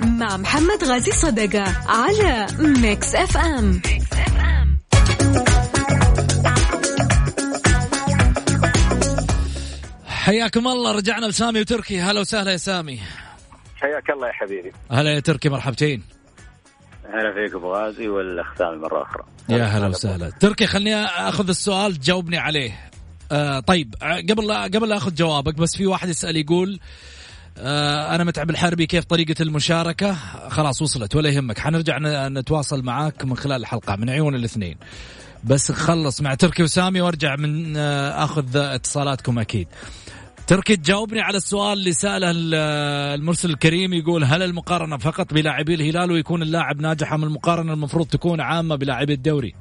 مع 0.00 0.36
محمد 0.36 0.84
غازي 0.84 1.12
صدقة 1.12 1.64
على 1.88 2.46
ميكس 2.58 3.14
اف 3.14 3.36
ام 3.36 3.80
حياكم 10.06 10.68
الله 10.68 10.92
رجعنا 10.92 11.26
لسامي 11.26 11.60
وتركي. 11.60 12.00
هلا 12.00 12.20
وسهلا 12.20 12.52
يا 12.52 12.56
سامي. 12.56 13.00
حياك 13.76 14.10
الله 14.10 14.26
يا 14.26 14.32
حبيبي. 14.32 14.72
هلا 14.90 15.14
يا 15.14 15.20
تركي 15.20 15.48
مرحبتين. 15.48 16.02
هلا 17.04 17.32
فيك 17.34 17.54
أبو 17.54 17.74
غازي 17.74 18.08
والاخ 18.08 18.58
سامي 18.58 18.76
مرة 18.76 19.02
أخرى. 19.02 19.22
يا 19.48 19.64
هلا 19.64 19.86
وسهلا. 19.86 20.30
تركي 20.30 20.66
خليني 20.66 21.04
أخذ 21.04 21.48
السؤال 21.48 21.96
تجاوبني 21.96 22.38
عليه. 22.38 22.90
آه 23.32 23.60
طيب 23.60 23.94
آه، 24.02 24.16
قبل 24.16 24.46
لا 24.46 24.62
قبل 24.62 24.88
لا 24.88 24.96
أخذ 24.96 25.14
جوابك 25.14 25.54
بس 25.54 25.76
في 25.76 25.86
واحد 25.86 26.08
يسأل 26.08 26.36
يقول 26.36 26.72
آه 26.72 26.78
أنا 27.60 28.24
متعب 28.24 28.50
الحربي 28.50 28.86
كيف 28.86 29.04
طريقة 29.04 29.42
المشاركة؟ 29.42 30.12
خلاص 30.48 30.82
وصلت 30.82 31.16
ولا 31.16 31.30
يهمك. 31.30 31.58
حنرجع 31.58 31.98
نتواصل 32.28 32.82
معاك 32.82 33.24
من 33.24 33.36
خلال 33.36 33.60
الحلقة 33.60 33.96
من 33.96 34.10
عيون 34.10 34.34
الاثنين. 34.34 34.76
بس 35.44 35.72
خلص 35.72 36.20
مع 36.20 36.34
تركي 36.34 36.62
وسامي 36.62 37.00
وارجع 37.00 37.36
من 37.36 37.76
آه 37.76 38.24
أخذ 38.24 38.56
اتصالاتكم 38.56 39.38
أكيد. 39.38 39.68
تركي 40.46 40.76
تجاوبني 40.76 41.20
على 41.20 41.36
السؤال 41.36 41.78
اللي 41.78 41.92
سأله 41.92 42.30
المرسل 42.34 43.50
الكريم 43.50 43.92
يقول 43.94 44.24
هل 44.24 44.42
المقارنة 44.42 44.96
فقط 44.96 45.34
بلاعبي 45.34 45.74
الهلال 45.74 46.10
ويكون 46.10 46.42
اللاعب 46.42 46.80
ناجح 46.80 47.12
ام 47.12 47.24
المقارنة 47.24 47.72
المفروض 47.72 48.06
تكون 48.06 48.40
عامة 48.40 48.76
بلاعبي 48.76 49.12
الدوري؟ 49.12 49.54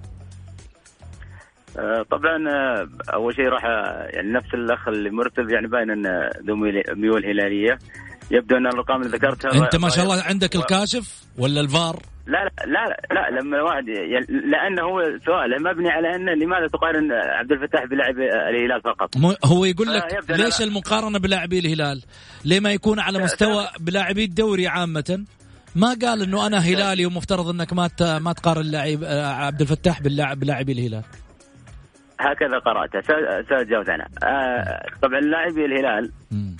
آه، 1.78 2.06
طبعا 2.12 2.50
آه، 2.50 2.90
أول 3.14 3.36
شيء 3.36 3.46
راح 3.46 3.66
آه، 3.66 4.08
يعني 4.14 4.32
نفس 4.32 4.54
الأخ 4.54 4.88
اللي 4.88 5.10
مرتب 5.10 5.50
يعني 5.50 5.68
باين 5.68 5.92
انه 5.92 6.30
ذو 6.48 6.56
ميول 6.96 7.26
هلالية 7.26 7.80
يبدو 8.32 8.58
أن 8.58 8.68
الارقام 8.68 9.02
اللي 9.02 9.18
ذكرتها 9.18 9.64
أنت 9.66 9.76
ما 9.76 9.90
شاء 9.90 10.04
الله 10.04 10.24
عندك 10.24 10.56
الكاشف 10.56 11.24
ولا 11.38 11.62
الفار؟ 11.62 12.00
لا 12.28 12.44
لا 12.44 12.52
لا 12.66 12.98
لا 13.12 13.40
لما 13.40 13.62
واحد 13.62 13.84
لأنه 14.30 14.82
هو 14.82 15.02
سؤاله 15.26 15.72
مبني 15.72 15.90
على 15.90 16.16
انه 16.16 16.32
لماذا 16.32 16.68
تقارن 16.68 17.12
عبد 17.12 17.52
الفتاح 17.52 17.86
بلاعب 17.86 18.20
الهلال 18.20 18.82
فقط؟ 18.82 19.18
هو 19.46 19.66
يقول 19.66 19.88
لك 19.88 20.04
ليش 20.30 20.62
المقارنة 20.62 21.20
بلاعبي 21.20 21.60
الهلال؟ 21.60 22.04
ليه 22.46 22.60
ما 22.60 22.72
يكون 22.72 23.00
على 23.00 23.20
مستوى 23.20 23.68
بلاعبي 23.80 24.24
الدوري 24.24 24.68
عامة؟ 24.68 25.26
ما 25.76 25.98
قال 26.02 26.22
إنه 26.22 26.48
أنا 26.48 26.58
هلالي 26.58 27.06
ومفترض 27.06 27.50
إنك 27.50 27.74
ما 27.74 27.90
ما 28.20 28.34
تقارن 28.34 28.62
اللاعب 28.62 29.00
عبد 29.44 29.62
الفتاح 29.62 30.02
باللاعب 30.02 30.40
بلاعبي 30.40 30.72
الهلال. 30.72 31.04
هكذا 32.20 32.60
قرأته 32.60 33.02
سأجاوز 33.50 33.90
عنها 33.90 34.08
آه 34.24 34.82
طبعا 35.02 35.20
لاعبي 35.20 35.66
الهلال 35.66 36.12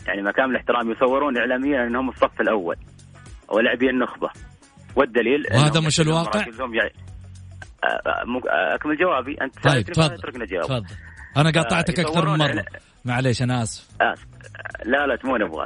يعني 0.08 0.22
مكان 0.22 0.52
الاحترام 0.52 0.92
يصورون 0.92 1.38
إعلاميا 1.38 1.84
أنهم 1.88 2.10
الصف 2.10 2.42
الأول 2.42 2.76
ولاعبي 3.50 3.90
النخبة. 3.90 4.30
والدليل 4.96 5.44
وهذا 5.54 5.80
مش 5.80 6.02
الواقع؟ 6.02 6.40
يعني. 6.40 6.94
آه، 7.84 8.10
آه، 8.10 8.76
أكمل 8.76 8.98
جوابي. 8.98 9.38
أنت 9.42 9.64
طيب 9.64 9.86
تفضل. 9.86 10.18
تفضل. 10.18 10.86
أنا 11.38 11.52
قاطعتك 11.52 12.00
أكثر 12.00 12.30
من 12.30 12.38
مرة. 12.38 12.66
معليش 13.06 13.42
أنا 13.42 13.64
آسف. 13.64 13.88
آسف. 14.02 14.26
لا 14.86 15.08
لا 15.08 15.16
تمون 15.16 15.42
أبغى. 15.42 15.66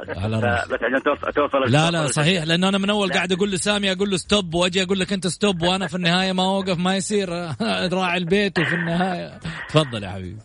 بس 0.70 0.82
عشان 0.82 1.02
توصل 1.34 1.58
لا 1.72 1.90
لا 1.90 2.06
صحيح 2.06 2.44
لأنه 2.44 2.68
أنا 2.68 2.78
من 2.78 2.90
أول 2.90 3.12
قاعد 3.12 3.32
أقول 3.32 3.50
لسامي 3.50 3.92
أقول 3.92 4.10
له 4.10 4.16
stop 4.16 4.54
وأجي 4.54 4.82
أقول 4.82 5.00
لك 5.00 5.12
أنت 5.12 5.26
stop 5.26 5.62
وأنا 5.62 5.86
في 5.86 5.94
النهاية 5.94 6.32
ما 6.32 6.42
أوقف 6.42 6.78
ما 6.78 6.96
يصير 6.96 7.28
راعي 7.98 8.18
البيت 8.18 8.58
وفي 8.58 8.74
النهاية. 8.74 9.38
تفضل 9.68 10.02
يا 10.04 10.08
حبيبي. 10.08 10.36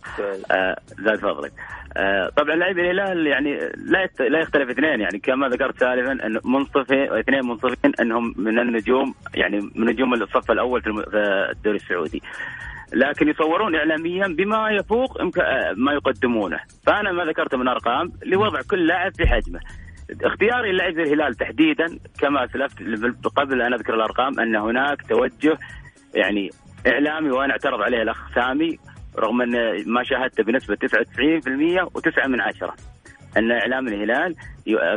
آه 0.52 0.76
زاد 1.06 1.20
فضلك. 1.20 1.54
آه 1.98 2.30
طبعا 2.38 2.56
لاعبي 2.56 2.82
الهلال 2.82 3.28
يعني 3.28 3.58
لا 3.76 4.26
لا 4.30 4.40
يختلف 4.42 4.70
اثنين. 4.70 5.00
يعني 5.02 5.20
كما 5.20 5.48
ذكرت 5.48 5.80
سالفا 5.80 6.12
أن 6.12 6.40
منصفين 6.46 7.14
اثنين 7.20 7.46
منصفين 7.46 7.92
أنهم 8.02 8.34
من 8.38 8.60
النجوم 8.60 9.14
يعني 9.36 9.60
من 9.76 9.88
نجوم 9.88 10.14
الصف 10.14 10.52
الأول 10.52 10.82
في 10.82 10.90
الدوري 11.52 11.78
السعودي. 11.78 12.22
لكن 12.94 13.30
يصورون 13.30 13.76
اعلاميا 13.76 14.28
بما 14.28 14.70
يفوق 14.70 15.22
ما 15.76 15.94
يقدمونه. 15.94 16.60
فأنا 16.86 17.12
ما 17.12 17.26
ذكرته 17.26 17.58
من 17.58 17.68
أرقام 17.68 18.12
لوضع 18.26 18.62
كل 18.70 18.88
لاعب 18.88 19.12
في 19.16 19.28
حجمه. 19.28 19.60
اختياري 20.24 20.72
للاعب 20.72 21.00
الهلال 21.00 21.36
تحديدا 21.36 21.86
كما 22.20 22.46
اسلفت 22.46 23.28
قبل 23.36 23.62
أن 23.62 23.74
أذكر 23.74 23.96
الأرقام 23.96 24.40
أن 24.40 24.56
هناك 24.56 25.02
توجه 25.10 25.58
يعني 26.16 26.50
إعلامي 26.88 27.30
وأنا 27.30 27.52
أعترض 27.52 27.82
عليه 27.82 28.02
الاخ 28.02 28.34
سامي 28.36 28.80
رغم 29.20 29.42
أن 29.42 29.84
ما 29.86 30.04
شاهدته 30.04 30.44
بنسبة 30.44 30.76
99% 30.76 31.86
و9 31.86 32.28
من 32.28 32.42
عشرة. 32.42 32.76
أن 33.38 33.52
إعلام 33.52 33.88
الهلال 33.88 34.36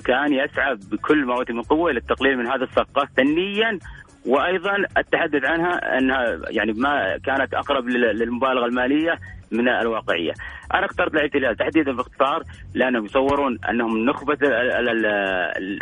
كان 0.05 0.33
يسعى 0.33 0.77
بكل 0.93 1.25
ما 1.25 1.35
اوتي 1.35 1.53
من 1.53 1.63
قوة 1.63 1.93
للتقليل 1.93 2.39
من 2.39 2.47
هذه 2.47 2.63
الصفقة 2.63 3.09
فنيا 3.17 3.79
وأيضا 4.27 4.77
التحدث 4.99 5.45
عنها 5.45 5.99
أنها 5.99 6.41
يعني 6.51 6.73
ما 6.73 7.19
كانت 7.25 7.55
أقرب 7.55 7.89
للمبالغة 7.89 8.67
المالية 8.67 9.19
من 9.53 9.69
الواقعية. 9.69 10.33
أنا 10.75 10.87
اخترت 10.87 11.15
لعيبه 11.15 11.39
الهلال 11.39 11.57
تحديدا 11.57 11.93
باختصار 11.93 12.43
لأنهم 12.75 13.05
يصورون 13.05 13.59
أنهم 13.71 14.05
نخبة 14.05 14.39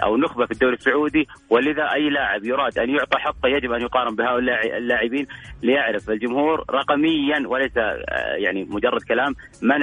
أو 0.05 0.16
نخبة 0.16 0.46
في 0.46 0.53
الدوري 0.53 0.74
السعودي 0.74 1.29
ولذا 1.51 1.83
أي 1.94 2.11
لاعب 2.11 2.44
يراد 2.44 2.79
أن 2.79 2.90
يعطى 2.90 3.18
حقه 3.18 3.48
يجب 3.48 3.72
أن 3.72 3.83
يقارن 3.83 4.16
بهؤلاء 4.16 4.77
اللاعبين 4.77 5.27
ليعرف 5.62 6.11
الجمهور 6.11 6.64
رقميا 6.70 7.48
وليس 7.48 7.77
آه، 7.77 8.35
يعني 8.38 8.64
مجرد 8.64 9.03
كلام 9.03 9.35
من 9.62 9.83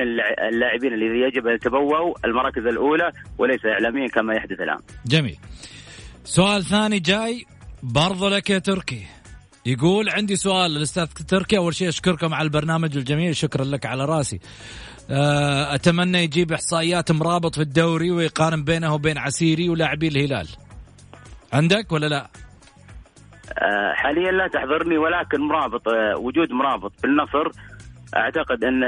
اللاعبين 0.49 0.93
الذي 0.93 1.19
يجب 1.19 1.47
أن 1.47 1.55
يتبوأوا 1.55 2.13
المراكز 2.25 2.65
الأولى 2.67 3.11
وليس 3.37 3.65
اعلاميا 3.65 4.07
كما 4.07 4.35
يحدث 4.35 4.61
الآن. 4.61 4.79
جميل. 5.05 5.37
سؤال 6.23 6.63
ثاني 6.63 6.99
جاي 6.99 7.45
برضو 7.93 8.27
لك 8.27 8.49
يا 8.49 8.59
تركي. 8.59 9.05
يقول 9.65 10.09
عندي 10.09 10.35
سؤال 10.35 10.71
للاستاذ 10.71 11.05
تركي 11.05 11.57
أول 11.57 11.75
شيء 11.75 11.89
أشكركم 11.89 12.33
على 12.33 12.45
البرنامج 12.45 12.97
الجميل 12.97 13.35
شكرا 13.35 13.65
لك 13.65 13.85
على 13.85 14.05
رأسي. 14.05 14.39
آه، 15.09 15.75
أتمنى 15.75 16.23
يجيب 16.23 16.51
إحصائيات 16.51 17.11
مرابط 17.11 17.55
في 17.55 17.61
الدوري 17.61 18.11
ويقارن 18.11 18.63
بينه 18.63 18.93
وبين 18.93 19.17
عسيري 19.17 19.69
ولاعبي 19.69 20.07
الهلال. 20.07 20.47
عندك 21.53 21.91
ولا 21.91 22.05
لا؟ 22.05 22.29
آه، 23.59 23.93
حاليا 23.93 24.31
لا 24.31 24.47
تحضرني 24.47 24.97
ولكن 24.97 25.41
مرابط 25.41 25.87
آه، 25.87 26.17
وجود 26.17 26.51
مرابط 26.51 26.91
في 27.01 27.07
النصر 27.07 27.51
أعتقد 28.17 28.63
أن 28.63 28.79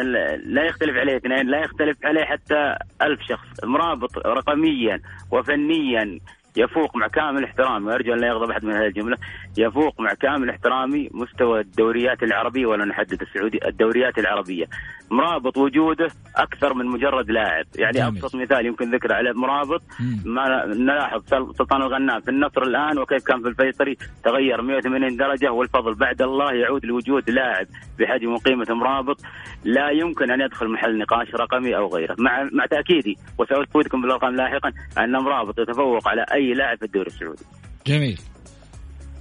لا 0.53 0.65
يختلف 0.65 0.97
عليه 0.97 1.17
اثنين 1.17 1.47
لا 1.47 1.59
يختلف 1.59 1.97
عليه 2.03 2.25
حتى 2.25 2.75
ألف 3.01 3.19
شخص. 3.29 3.63
مرابط 3.63 4.17
رقميا 4.17 5.01
وفنيا 5.31 6.19
يفوق 6.57 6.95
مع 6.95 7.07
كامل 7.07 7.43
احترامي 7.43 7.85
وارجو 7.85 8.13
أن 8.13 8.19
لا 8.19 8.27
يغضب 8.27 8.51
أحد 8.51 8.65
من 8.65 8.73
هذه 8.73 8.87
الجملة 8.87 9.17
يفوق 9.57 10.01
مع 10.01 10.13
كامل 10.13 10.49
احترامي 10.49 11.09
مستوى 11.13 11.59
الدوريات 11.59 12.23
العربية 12.23 12.65
ولا 12.65 12.85
نحدد 12.85 13.21
السعودي 13.21 13.67
الدوريات 13.67 14.17
العربية. 14.17 14.65
مرابط 15.11 15.57
وجوده 15.57 16.07
أكثر 16.35 16.73
من 16.73 16.85
مجرد 16.85 17.31
لاعب. 17.31 17.65
يعني 17.75 18.07
أبسط 18.07 18.35
مثال 18.35 18.65
يمكن 18.65 18.91
ذكره 18.91 19.13
على 19.13 19.33
مرابط 19.33 19.81
ما 20.25 20.65
نلاحظ 20.65 21.23
سلطان 21.29 21.81
الغنام 21.81 22.21
في 22.21 22.31
النصر 22.31 22.61
الآن 22.61 22.99
وكيف 22.99 23.23
كان 23.23 23.41
في 23.41 23.47
الفيصلي 23.47 23.97
تغير 24.23 24.61
180 24.61 25.17
درجة 25.17 25.51
والفضل 25.51 25.93
بعد 25.93 26.21
الله 26.21 26.53
يعود 26.53 26.85
لوجود 26.85 27.29
لاعب. 27.29 27.67
بحجم 27.99 28.33
وقيمه 28.33 28.65
مرابط 28.69 29.21
لا 29.63 29.89
يمكن 29.89 30.31
أن 30.31 30.41
يدخل 30.41 30.67
محل 30.67 30.97
نقاش 30.97 31.27
رقمي 31.35 31.75
أو 31.77 31.95
غيره. 31.95 32.15
مع 32.19 32.49
مع 32.53 32.65
تأكيدي 32.65 33.17
وساذكركم 33.37 34.01
بالأرقام 34.01 34.35
لاحقا 34.35 34.71
أن 34.97 35.11
مرابط 35.11 35.59
يتفوق 35.59 36.07
على 36.07 36.25
أي 36.33 36.53
لاعب 36.53 36.77
في 36.77 36.85
الدوري 36.85 37.07
السعودي. 37.07 37.43
جميل. 37.87 38.19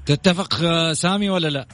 تتفق 0.06 0.54
آه، 0.64 0.92
سامي 0.92 1.30
ولا 1.30 1.48
لا؟ 1.48 1.66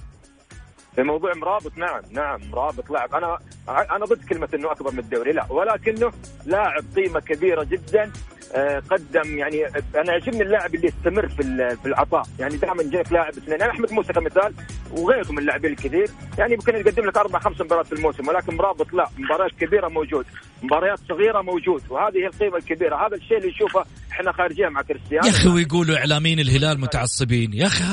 في 0.96 1.02
موضوع 1.02 1.32
مرابط 1.34 1.78
نعم 1.78 2.00
نعم 2.10 2.40
مرابط 2.50 2.90
لاعب. 2.90 3.14
أنا 3.14 3.38
أنا 3.68 4.04
ضد 4.04 4.24
كلمة 4.24 4.48
إنه 4.54 4.72
أكبر 4.72 4.92
من 4.92 4.98
الدوري 4.98 5.32
لا. 5.32 5.52
ولكنه 5.52 6.12
لاعب 6.46 6.84
قيمة 6.96 7.20
كبيرة 7.20 7.64
جدا 7.64 8.12
آه، 8.54 8.82
قدم 8.90 9.38
يعني 9.38 9.66
أنا 9.94 10.12
يعجبني 10.12 10.42
اللاعب 10.42 10.74
اللي 10.74 10.86
يستمر 10.86 11.28
في 11.28 11.42
في 11.82 11.86
العطاء. 11.86 12.22
يعني 12.38 12.56
دائما 12.56 12.82
جاك 12.82 13.12
لاعب 13.12 13.28
اثنين. 13.28 13.60
يعني 13.60 13.72
أحمد 13.72 13.92
موسى 13.92 14.12
كمثال 14.12 14.54
وغيره 14.90 15.32
من 15.32 15.38
اللاعبين 15.38 15.70
الكثير. 15.70 16.10
يعني 16.38 16.56
ممكن 16.56 16.76
يقدم 16.76 17.04
لك 17.04 17.16
أربع 17.16 17.38
خمس 17.38 17.60
مباريات 17.60 17.86
في 17.86 17.92
الموسم 17.92 18.28
ولكن 18.28 18.56
مرابط 18.56 18.92
لا. 18.92 19.08
مباريات 19.18 19.50
كبيرة 19.60 19.88
موجود. 19.88 20.26
مباريات 20.62 20.98
صغيرة 21.08 21.42
موجود. 21.42 21.82
وهذه 21.90 22.26
القيمة 22.26 22.56
الكبيرة. 22.56 23.06
هذا 23.06 23.16
الشيء 23.16 23.36
اللي 23.38 23.48
نشوفه 23.48 23.84
إحنا 24.12 24.32
خارجين 24.32 24.68
مع 24.68 24.82
كريستيانو. 24.82 25.26
يا 25.26 25.30
أخي 25.30 25.48
ويقولوا 25.48 25.96
إعلاميين 25.96 26.40
الهلال 26.40 26.80
متعصبين. 26.80 27.52
يا 27.54 27.66
أخي 27.66 27.84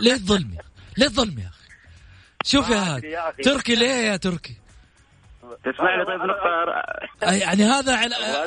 ليه 0.00 0.12
الظلم 0.12 0.50
ليه 0.98 1.06
الظلم 1.06 1.38
يا 1.38 1.46
أخي. 1.46 1.57
شوف 2.44 2.70
يا 2.70 3.00
تركي 3.42 3.74
ليه 3.74 4.10
يا 4.10 4.16
تركي؟ 4.16 4.54
تسمع 5.64 5.96
لي 5.96 6.04
طيب 6.04 6.20
نقطة 6.20 7.32
يعني 7.34 7.64
هذا 7.64 7.98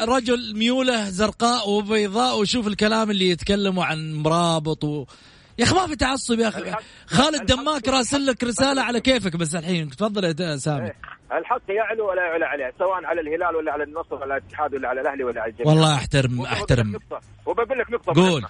رجل 0.06 0.56
ميولة 0.56 1.10
زرقاء 1.10 1.70
وبيضاء 1.70 2.40
وشوف 2.40 2.68
الكلام 2.68 3.12
اللي 3.12 3.30
يتكلموا 3.30 3.86
عن 3.86 4.14
مرابط 4.14 4.84
و... 4.84 5.06
يا 5.58 5.64
أخي 5.64 5.76
ما 5.76 5.88
في 5.88 5.96
تعصب 5.96 6.40
يا 6.40 6.48
أخي. 6.48 6.76
خالد 7.08 7.46
دماك 7.46 7.88
راسل 7.88 8.26
لك 8.26 8.44
رسالة 8.44 8.82
على 8.82 9.02
كيفك 9.02 9.36
بس 9.36 9.56
الحين. 9.56 9.90
تفضل 9.90 10.24
يا 10.42 10.58
سامي. 10.58 10.86
إيه. 10.86 10.96
الحق 11.38 11.62
يعلو 11.70 12.10
ولا 12.10 12.22
يعلى 12.22 12.46
عليه 12.46 12.74
سواء 12.80 13.06
على 13.06 13.22
الهلال 13.22 13.56
ولا 13.56 13.72
على 13.72 13.84
النصر 13.84 14.16
ولا 14.16 14.38
الاتحاد 14.38 14.74
ولا 14.74 14.88
على 14.88 15.02
الأهلي 15.02 15.24
ولا 15.24 15.42
على 15.42 15.52
الجميع. 15.52 15.74
والله 15.74 15.96
احترم 15.96 16.42
أحترم. 16.42 17.00
وبقول 17.46 17.80
لك 17.80 17.92
نقطة 17.92 18.14
قول. 18.22 18.46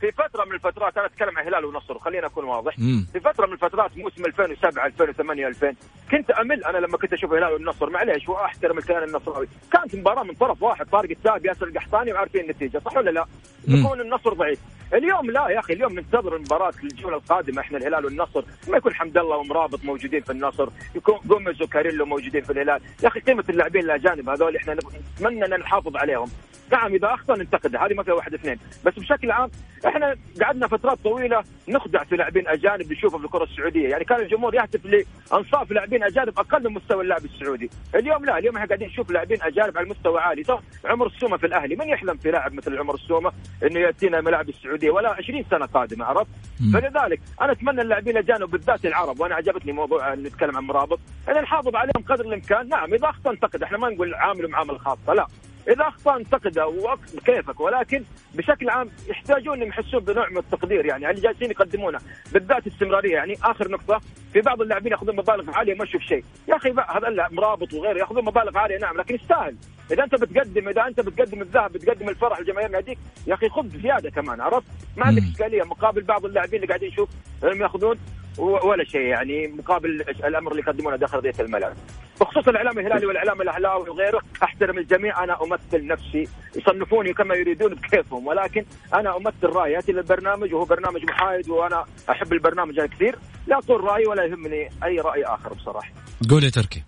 في 0.00 0.12
فترة 0.12 0.44
من 0.44 0.52
الفترات 0.52 0.96
أنا 0.98 1.06
أتكلم 1.06 1.38
عن 1.38 1.42
الهلال 1.48 1.64
والنصر 1.64 1.98
خلينا 1.98 2.26
أكون 2.26 2.44
واضح. 2.44 2.78
مم. 2.78 3.06
في 3.12 3.20
فترة 3.20 3.46
من 3.46 3.52
الفترات 3.52 3.96
موسم 3.98 4.24
2007 4.24 4.86
2008 4.86 5.46
2000 5.48 5.74
كنت 6.10 6.30
أمل 6.30 6.64
أنا 6.64 6.78
لما 6.78 6.96
كنت 6.98 7.12
أشوف 7.12 7.32
الهلال 7.32 7.52
والنصر 7.52 7.90
معليش 7.90 8.28
وأحترم 8.28 8.78
الكيان 8.78 9.02
النصراوي. 9.02 9.48
كانت 9.72 9.94
مباراة 9.96 10.22
من 10.22 10.34
طرف 10.34 10.62
واحد 10.62 10.86
طارق 10.86 11.10
التاب 11.10 11.46
ياسر 11.46 11.66
القحطاني 11.66 12.12
وعارفين 12.12 12.40
النتيجة 12.40 12.78
صح 12.78 12.96
ولا 12.96 13.10
لا؟ 13.10 13.26
يكون 13.68 14.00
النصر 14.00 14.32
ضعيف. 14.34 14.58
اليوم 14.94 15.30
لا 15.30 15.48
يا 15.48 15.58
أخي 15.58 15.72
اليوم 15.72 15.92
ننتظر 15.92 16.36
المباراة 16.36 16.72
الجولة 16.84 17.16
القادمة 17.16 17.60
إحنا 17.60 17.78
الهلال 17.78 18.04
والنصر. 18.04 18.44
ما 18.68 18.76
يكون 18.76 18.94
حمد 18.94 19.18
الله 19.18 19.36
ومرابط 19.36 19.84
موجودين 19.84 20.20
في 20.20 20.32
النصر 20.32 20.68
يكون 20.94 21.18
جوميز 21.24 21.62
وكاريلو 21.62 22.04
موجودين 22.06 22.42
في 22.42 22.50
الهلال. 22.52 22.80
يا 23.02 23.08
أخي 23.08 23.20
قيمة 23.20 23.44
اللاعبين 23.48 23.82
الأجانب 23.84 24.28
هذول 24.28 24.56
إحنا 24.56 24.74
نتمنى 24.74 25.44
أن 25.44 25.60
نحافظ 25.60 25.96
عليهم. 25.96 26.28
نعم 26.72 26.94
إذا 26.94 27.14
اخطا 27.14 27.36
ننتقده 27.36 27.86
هذه 27.86 28.02
فيها 28.02 28.14
واحد 28.14 28.34
اثنين. 28.34 28.58
بس 28.84 28.94
بشكل 28.94 29.30
عام 29.30 29.50
إحنا 29.86 30.16
قعدنا 30.42 30.68
فترات 30.68 30.98
طويلة 31.04 31.44
نخدع 31.68 32.04
في 32.04 32.16
لاعبين 32.16 32.48
أجانب 32.48 32.92
نشوفه 32.92 33.18
في 33.18 33.24
الكرة 33.24 33.44
السعودية. 33.44 33.88
يعني 33.88 34.04
كان 34.04 34.20
الجمهور 34.20 34.54
يهتف 34.54 34.80
لأنصاف 34.84 35.70
لاعبين 35.70 36.02
أجانب 36.04 36.38
أقل 36.38 36.68
من 36.68 36.74
مستوى 36.74 37.02
اللاعب 37.02 37.24
السعودي. 37.24 37.70
اليوم 37.94 38.24
لا 38.24 38.38
اليوم 38.38 38.56
إحنا 38.56 38.68
قاعدين 38.68 38.88
نشوف 38.88 39.10
لاعبين 39.10 39.42
أجانب 39.42 39.78
على 39.78 39.88
مستوى 39.88 40.20
عالي. 40.20 40.42
طب 40.42 40.60
عمر 40.84 41.06
السومة 41.06 41.36
في 41.36 41.46
الأهلي 41.46 41.76
من 41.76 41.88
يحلم 41.88 42.16
في 42.16 42.30
لاعب 42.30 42.52
مثل 42.54 42.78
عمر 42.78 42.94
السومة 42.94 43.32
إنه 43.62 43.80
يأتينا 43.80 44.20
ملاعب 44.20 44.48
السعودية؟ 44.48 44.90
ولا 44.90 45.10
20 45.10 45.44
سنة 45.50 45.66
قادمة 45.66 46.04
عرفت؟ 46.04 46.30
فلذلك 46.72 47.20
أنا 47.40 47.52
أتمنى 47.52 47.82
اللاعبين 47.82 48.16
الأجانب 48.16 48.50
بالذات 48.50 48.86
العرب 48.86 49.20
وأنا 49.20 49.34
عجبتني 49.34 49.72
موضوع 49.72 50.14
نتكلم 50.14 50.56
عن 50.56 50.64
مرابط 50.64 50.98
إن 51.28 51.42
نحافظ 51.42 51.76
عليهم 51.76 52.04
قدر 52.08 52.24
الإمكان. 52.24 52.68
نعم 52.68 52.94
إذا 52.94 53.08
أخطأ 53.08 53.30
انتقد 53.30 53.62
إحنا 53.62 53.78
ما 53.78 53.88
نقول 53.88 54.14
عامل 54.14 54.48
معاملة 54.48 54.78
خاصة 54.78 55.14
لا. 55.14 55.26
اذا 55.68 55.88
اخطا 55.88 56.16
انتقده 56.16 56.96
كيفك 57.24 57.60
ولكن 57.60 58.04
بشكل 58.34 58.68
عام 58.70 58.88
يحتاجون 59.08 59.54
إنهم 59.54 59.68
يحسون 59.68 60.00
بنوع 60.00 60.28
من 60.30 60.38
التقدير 60.38 60.86
يعني 60.86 61.10
اللي 61.10 61.20
جالسين 61.20 61.50
يقدمونه 61.50 61.98
بالذات 62.32 62.66
استمرارية 62.66 63.14
يعني 63.14 63.34
آخر 63.44 63.70
نقطة 63.70 64.00
في 64.32 64.40
بعض 64.40 64.62
اللاعبين 64.62 64.92
يأخذون 64.92 65.16
مبالغ 65.16 65.50
عالية 65.50 65.74
ما 65.74 65.84
أشوف 65.84 66.02
شيء. 66.02 66.24
يا 66.48 66.56
أخي 66.56 66.70
هذا 66.70 67.08
اللاعب 67.08 67.32
مرابط 67.32 67.72
وغيره 67.72 67.98
يأخذون 67.98 68.24
مبالغ 68.24 68.58
عالية 68.58 68.78
نعم 68.78 68.96
لكن 68.96 69.14
يستاهل. 69.14 69.56
إذا 69.92 70.04
أنت 70.04 70.14
بتقدم 70.14 70.68
إذا 70.68 70.86
أنت 70.86 71.00
بتقدم 71.00 71.42
الذهب 71.42 71.72
بتقدم 71.72 72.08
الفرح 72.08 72.40
لجماهير 72.40 72.70
ناديك 72.70 72.98
يا 73.26 73.34
أخي 73.34 73.48
خذ 73.48 73.68
زيادة 73.82 74.10
كمان 74.10 74.40
عرفت؟ 74.40 74.66
ما 74.96 75.06
عندك 75.06 75.22
إشكالية 75.22 75.62
مقابل 75.62 76.02
بعض 76.02 76.24
اللاعبين 76.24 76.54
اللي 76.54 76.66
قاعدين 76.66 76.88
نشوف 76.88 77.08
إنهم 77.44 77.62
يأخذون 77.62 77.98
ولا 78.38 78.84
شيء 78.84 79.00
يعني 79.00 79.48
مقابل 79.48 80.04
الأمر 80.24 80.50
اللي 80.50 80.62
يقدمونه 80.62 80.96
داخل 80.96 81.14
ارضيه 81.16 81.34
الملعب. 81.40 81.72
بخصوص 82.20 82.48
الإعلام 82.48 82.78
الهلالي 82.78 83.06
والإعلام 83.06 83.42
الأهلاوي 83.42 83.90
وغيره 83.90 84.20
أحترم 84.42 84.78
الجميع 84.78 85.24
أنا 85.24 85.42
أمثل 85.42 85.86
نفسي 85.86 86.28
يصنفوني 86.56 87.12
كما 87.12 87.34
يريدون 87.34 87.74
بكيفهم 87.74 88.26
ولكن 88.26 88.64
أنا 88.94 89.16
أمثل 89.16 89.46
رأيي 89.46 89.72
ياتي 89.72 89.92
للبرنامج 89.92 90.54
وهو 90.54 90.64
برنامج 90.64 91.04
محايد 91.04 91.48
وأنا 91.48 91.84
أحب 92.10 92.32
البرنامج 92.32 92.80
كثير 92.80 93.18
لا 93.46 93.58
أقول 93.58 93.84
رأيي 93.84 94.06
ولا 94.06 94.24
يهمني 94.24 94.70
أي 94.84 95.00
رأي 95.00 95.24
آخر 95.24 95.52
بصراحة. 95.54 95.92
قول 96.30 96.44
يا 96.44 96.50
تركي. 96.50 96.82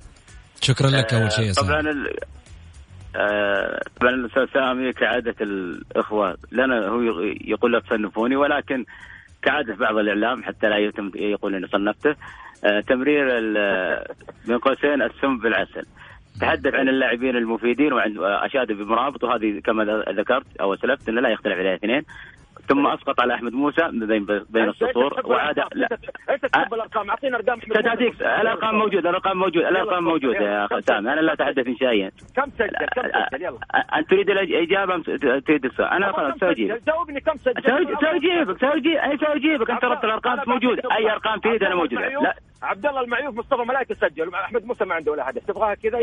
شكرا 0.60 0.86
لك 0.86 1.14
أول 1.14 1.32
شيء 1.32 1.52
طبعا 1.52 1.80
آه، 3.16 3.80
طبعا 4.00 4.10
الأستاذ 4.14 4.46
سامي 4.54 4.92
كعادة 4.92 5.34
الإخوة 5.40 6.36
لنا 6.52 6.88
هو 6.88 7.00
يقول 7.40 7.72
لا 7.72 7.80
تصنفوني 7.80 8.36
ولكن 8.36 8.84
كعادة 9.42 9.74
بعض 9.74 9.96
الإعلام 9.96 10.42
حتى 10.42 10.68
لا 10.68 10.76
يتم 10.76 11.10
يقول 11.14 11.54
اني 11.54 11.66
صنفته. 11.66 12.14
آه، 12.64 12.80
تمرير 12.80 13.26
بين 14.46 14.58
قوسين 14.58 15.02
السم 15.02 15.38
بالعسل. 15.38 15.86
تحدث 16.40 16.74
عن 16.74 16.88
اللاعبين 16.88 17.36
المفيدين 17.36 17.92
وعن 17.92 18.16
اشاد 18.18 18.72
بمرابط 18.72 19.24
وهذه 19.24 19.60
كما 19.64 20.04
ذكرت 20.08 20.56
أو 20.60 20.74
اسلفت 20.74 21.08
إنه 21.08 21.20
لا 21.20 21.28
يختلف 21.28 21.58
عليها 21.58 21.74
اثنين. 21.74 22.02
ثم 22.68 22.86
أسقط 22.86 23.20
على 23.20 23.34
أحمد 23.34 23.52
موسى 23.52 23.88
بين 23.92 24.26
بين 24.50 24.68
السطور 24.68 25.20
وعاد 25.24 25.60
لا. 25.74 25.88
انت 26.30 26.46
تحب 26.46 26.74
الارقام 26.74 27.10
اعطينا 27.10 27.36
أرقام 27.36 27.58
تاتيك 27.58 28.22
الأرقام 28.22 28.74
موجودة 28.74 29.10
الأرقام 29.10 29.38
موجودة 29.38 29.68
الأرقام 29.68 30.04
موجودة 30.04 30.40
يا 30.40 30.80
سامي. 30.80 31.12
أنا 31.12 31.20
لا 31.20 31.32
أتحدث 31.32 31.66
انشائيا 31.66 32.10
كم 32.36 32.50
سجل؟ 32.58 32.86
كم 32.94 33.02
سجل؟ 33.02 33.42
يلا. 33.42 33.58
انت 33.98 34.10
تريد 34.10 34.30
الاجابه 34.30 34.94
أم 34.94 35.02
تريد 35.40 35.64
السؤال؟ 35.64 35.88
أنا 35.88 36.12
خلاص 36.12 36.38
سأجيبك. 36.40 36.82
جاوبني 36.86 37.20
كم 37.20 37.36
سجل. 37.36 37.62
سأجيبك 38.00 38.60
سأجيبك. 39.20 39.70
أنت 39.70 39.84
ربط 39.84 40.04
الأرقام 40.04 40.38
موجوده 40.46 40.82
أي 40.96 41.10
أرقام 41.10 41.38
تريد 41.38 41.64
أنا 41.64 41.74
موجودة. 41.74 42.08
لا. 42.08 42.34
عبد 42.62 42.86
الله 42.86 43.00
المعيوف 43.00 43.34
مصطفى 43.34 43.62
ملايكه 43.62 43.94
سجل. 43.94 44.34
أحمد 44.34 44.64
موسى 44.64 44.84
ما 44.84 44.94
عنده 44.94 45.12
ولا 45.12 45.30
هدف 45.30 45.44
تبغاها 45.46 45.74
كذا؟ 45.74 45.98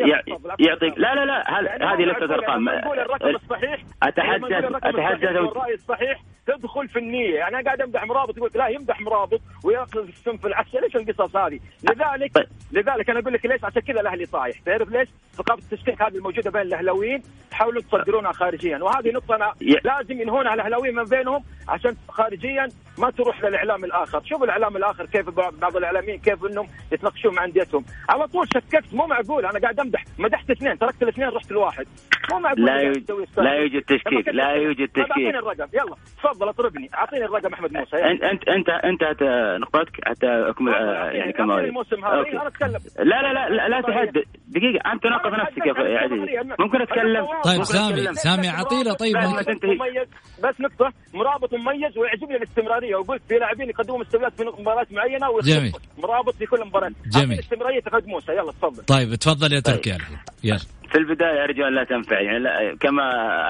يعطيك. 0.60 0.98
لا 0.98 1.15
لا 1.15 1.26
لا 1.26 1.60
هذه 1.94 2.02
لسه 2.02 2.34
أرقام. 2.34 2.70
الرقم 2.70 3.28
الصحيح. 3.28 3.84
أتحدث 4.04 4.52
أتحدث 4.84 5.24
الراي 5.24 5.74
الصحيح. 5.74 6.22
تدخل 6.48 6.88
في 6.88 7.00
النية. 7.00 7.36
يعني 7.36 7.56
أنا 7.56 7.65
قاعد 7.65 7.82
أمدح 7.82 8.04
مرابط 8.04 8.38
يقول 8.38 8.50
لا 8.56 8.68
يمدح 8.68 9.02
مرابط 9.02 9.41
ويأخذ 9.63 10.08
السم 10.08 10.38
في 10.38 10.48
العسل. 10.48 10.84
إيش 10.84 10.96
القصص 10.96 11.36
هذه؟ 11.36 11.60
لذلك 11.84 12.34
طيب. 12.34 12.48
لذلك 12.72 13.10
أنا 13.10 13.20
أقول 13.20 13.34
لك 13.34 13.46
ليش؟ 13.46 13.63
عشان 13.63 13.82
كذا 13.82 14.02
الأهلي 14.02 14.26
طايح 14.26 14.60
تعرف 14.60 14.89
ليش؟ 14.89 15.10
ثقافه 15.34 15.62
التشكيك 15.72 16.02
هذه 16.02 16.18
الموجودة 16.18 16.52
بين 16.52 16.62
الأهلاويين. 16.62 17.22
تحاولوا 17.52 17.82
تصدرونها 17.82 18.32
خارجيا. 18.32 18.78
وهذه 18.78 19.12
نقطة 19.12 19.36
أنا 19.36 19.54
لازم 19.84 20.22
ينهونها 20.22 20.54
الأهلاويين 20.54 20.96
من 20.96 21.04
بينهم 21.04 21.44
عشان 21.70 21.96
خارجيا 22.10 22.68
ما 22.98 23.10
تروح 23.10 23.44
للإعلام 23.44 23.86
الآخر، 23.86 24.22
شوف 24.26 24.44
الإعلام 24.44 24.78
الآخر 24.78 25.06
كيف 25.06 25.30
بعض 25.30 25.78
الإعلاميين 25.78 26.20
كيف 26.20 26.46
إنهم 26.46 26.68
يتناقشون 26.92 27.36
مع 27.36 27.46
أنديتهم، 27.46 27.86
على 28.10 28.28
طول 28.28 28.48
شككت. 28.54 28.94
مو 28.94 29.08
معقول. 29.08 29.46
أنا 29.46 29.60
قاعد 29.60 29.80
أمدح. 29.80 30.04
مدحت 30.20 30.52
اثنين. 30.52 30.78
تركت 30.78 31.04
الاثنين 31.04 31.28
رحت 31.28 31.52
لواحد، 31.52 31.86
مو 32.32 32.40
معقول 32.40 32.66
لا 32.66 32.82
يوجد 32.82 33.12
لا 33.38 33.54
يوجد 33.54 33.82
تشكيك 33.82 34.28
لا 34.28 34.52
يوجد 34.52 34.88
تشكيك 34.88 35.12
أعطيني 35.12 35.40
الرقم. 35.40 35.68
يلا. 35.74 35.96
تفضل 36.24 36.50
اطربني 36.50 36.90
أعطيني 36.94 37.26
الرقم 37.26 37.54
أحمد 37.54 37.74
موسى. 37.74 37.98
انت 37.98 38.24
انت 38.24 38.50
انت 38.50 38.70
أنت 38.70 39.24
نقطتك 39.62 39.96
حتى 40.08 40.28
أكمل 40.28 40.72
يعني 41.14 41.34
كما 41.34 41.60
الموسم 41.60 42.06
هذا. 42.06 42.14
أنا 42.14 42.48
أتكلم. 42.48 42.80
لا 43.00 43.22
لا 43.22 43.34
لا 43.34 43.50
لا, 43.50 43.68
لا 43.70 43.82
تحدد 43.82 44.24
دقيقة. 44.48 44.94
أنت 44.94 45.04
تناقض 45.04 45.34
نفسك 45.34 45.66
يا 45.66 46.00
عزيزي 46.00 46.56
ممكن 46.60 46.82
أتكلم؟ 46.82 47.26
طيب 47.46 47.64
سامي 47.64 48.14
سامي 48.14 48.50
اعطينا 48.50 48.94
طيب 48.94 49.16
مميز 49.64 50.08
بس 50.44 50.62
نقطة. 50.62 50.94
مرابط 51.14 51.54
مميز 51.54 51.98
ويعجبني 51.98 52.36
الاستمرارية. 52.36 52.85
وقلت 52.93 53.21
في 53.28 53.34
لاعبين 53.36 53.69
يقدموا 53.69 54.00
مستويات 54.00 54.34
في 54.38 54.43
مباريات 54.62 54.91
معينة 54.91 55.41
جميل. 55.41 55.71
مرابط 55.98 56.36
في 56.36 56.45
كل 56.45 56.65
مباراة. 56.65 56.91
جميل. 57.06 57.39
الاستمراريه 57.39 57.80
تقعد 57.80 58.08
موسى. 58.08 58.32
يلا 58.32 58.52
تفضل. 58.52 58.84
طيب 58.84 59.15
تفضل 59.15 59.54
يا 59.54 59.60
تركي 59.60 59.91
طيب. 59.91 60.02
يلا. 60.43 60.60
في 60.91 60.98
البداية 60.98 61.43
أرجو 61.43 61.63
أن 61.67 61.76
لا 61.76 61.84
تنفع. 61.84 62.21
يعني 62.21 62.39
لا 62.39 62.76
كما 62.80 63.02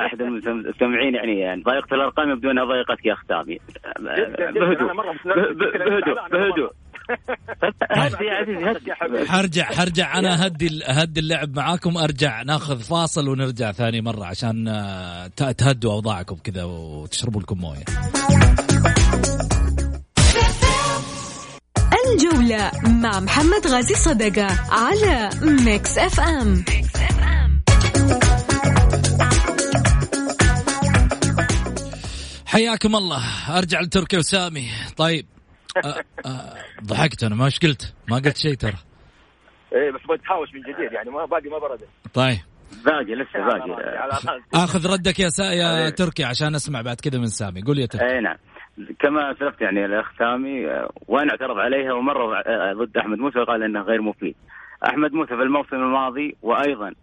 أحد 0.06 0.22
المستمعين 0.22 1.16
يعني, 1.16 1.40
يعني 1.40 1.62
ضيقه 1.64 1.96
الأرقام 1.96 2.30
يبدو 2.32 2.52
انها 2.52 2.64
ضيقتك 2.66 3.06
يا 3.06 3.14
اختامي 3.14 3.58
بهدوء. 4.00 5.54
بهدوء. 5.54 6.30
بهدوء. 6.32 6.72
حرجع 9.28 9.64
حرجع 9.64 10.20
أنا 10.20 10.48
هدي 10.48 10.82
هدي 10.86 11.20
اللعب 11.20 11.56
معاكم. 11.56 11.98
أرجع 11.98 12.42
ناخذ 12.42 12.80
فاصل 12.80 13.30
ونرجع 13.30 13.72
ثاني 13.72 14.02
مرة 14.02 14.26
عشان 14.26 14.68
آه، 14.68 15.28
تهدوا 15.28 15.92
أوضاعكم 15.92 16.36
كذا 16.36 16.64
وتشربوا 16.64 17.42
لكم 17.42 17.58
موية. 17.58 17.84
الجولة 22.06 22.72
مع 23.02 23.20
محمد 23.20 23.68
غازي 23.68 23.96
صدقة 23.96 24.48
على 24.72 25.30
ميكس 25.42 25.98
اف 25.98 26.20
ام. 26.20 26.66
حياكم 32.46 32.96
الله. 32.96 33.24
أرجع 33.58 33.82
لتركي 33.82 34.18
وسامي. 34.18 34.70
طيب 34.98 35.26
أه 35.86 36.04
أه 36.26 36.54
ضحكت 36.84 37.24
أنا 37.24 37.36
ما 37.36 37.46
إيش 37.46 37.60
قلت؟ 37.60 37.94
ما 38.08 38.16
قلت 38.16 38.38
شيء 38.38 38.54
ترى. 38.54 38.78
إيه 39.74 39.92
بس 39.92 40.02
بتهاوش 40.02 40.50
من 40.54 40.62
جديد 40.62 40.92
يعني 40.94 41.10
ما 41.10 41.26
باقي 41.26 41.50
ما 41.50 41.60
برد. 41.60 41.82
طيب. 42.14 42.40
باقي 42.86 43.16
لسه 43.16 43.40
باقي. 43.40 44.64
آخذ 44.64 44.88
ردك 44.88 45.20
يا 45.20 45.30
سا 45.30 45.44
يا 45.44 45.90
تركي 45.90 46.24
عشان 46.24 46.56
أسمع 46.56 46.82
بعد 46.82 47.02
كذا 47.02 47.20
من 47.20 47.28
سامي. 47.28 47.62
قول 47.62 47.80
يا 47.80 47.86
تركي. 47.86 48.06
اي 48.06 48.22
نعم. 48.22 48.38
كما 49.00 49.34
سلفت 49.34 49.62
يعني 49.62 49.86
الاخ 49.86 50.12
سامي 50.20 50.66
وين 51.08 51.30
اعترض 51.30 51.58
عليها 51.58 51.94
ومره 51.94 52.42
ضد 52.74 52.98
أحمد 52.98 53.18
موسى 53.18 53.40
وقال 53.40 53.64
إنه 53.64 53.82
غير 53.82 54.02
مفيد. 54.02 54.36
أحمد 54.90 55.14
موسى 55.14 55.36
في 55.36 55.42
الموسم 55.42 55.76
الماضي 55.76 56.36
وأيضا 56.42 56.94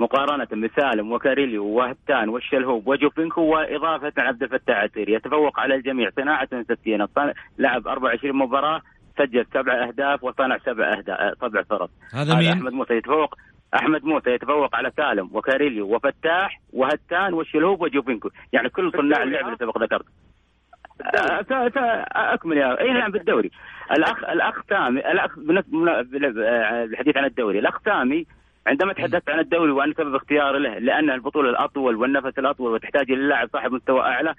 مقارنة 0.00 0.68
بسالم 0.68 1.12
وكاريليو 1.12 1.64
وهتان 1.64 2.28
والشلهوب 2.28 2.88
وجوفينكو 2.88 3.40
وإضافة 3.40 4.12
عبد 4.18 4.42
الفتاح 4.42 4.76
عسيري 4.76 5.12
يتفوق 5.12 5.60
على 5.60 5.74
الجميع. 5.74 6.10
صناعة 6.16 6.62
تسجيل 6.62 7.06
لعب 7.58 7.88
24 7.88 8.36
مباراة 8.36 8.80
سجل 9.18 9.46
سبع 9.54 9.88
أهداف 9.88 10.24
وصنع 10.24 10.58
سبع 10.58 10.92
أهداف 10.92 11.38
سبع 11.40 11.62
فرص 11.62 11.90
هذا 12.14 12.34
مين؟ 12.34 12.52
أحمد 12.52 12.72
موسى 12.72 12.94
يتفوق 12.94 13.34
أحمد 13.74 14.04
موسى 14.04 14.30
يتفوق 14.30 14.76
على 14.76 14.92
سالم 14.96 15.30
وكاريليو 15.32 15.94
وفتاح 15.94 16.60
وهتان 16.72 17.32
والشلهوب 17.34 17.82
وجوفينكو. 17.82 18.28
يعني 18.52 18.68
كل 18.68 18.92
صناع 18.92 19.22
اللعب 19.22 19.44
اللي 19.46 19.56
سبق 19.56 19.82
ذكرت 19.82 20.04
أكمل 22.16 22.56
يا 22.56 22.80
اي 22.80 22.92
نعم 22.92 23.10
بالدوري. 23.10 23.50
الاخ 23.92 24.24
الأخ 24.24 24.64
تامي 24.64 25.00
الاخ 25.00 25.38
بالحديث 25.38 27.16
عن 27.16 27.24
الدوري. 27.24 27.58
الأخ 27.58 27.80
تامي 27.80 28.26
عندما 28.66 28.92
تحدثت 28.92 29.30
عن 29.30 29.38
الدوري 29.38 29.70
وان 29.72 29.92
سبب 29.92 30.14
اختياره 30.14 30.58
له 30.58 30.78
لأن 30.78 31.10
البطولة 31.10 31.50
الأطول 31.50 31.96
والنفس 31.96 32.38
الأطول 32.38 32.72
وتحتاج 32.72 33.10
إلى 33.12 33.22
لاعب 33.22 33.48
صاحب 33.52 33.72
مستوى 33.72 34.00
أعلى 34.00 34.34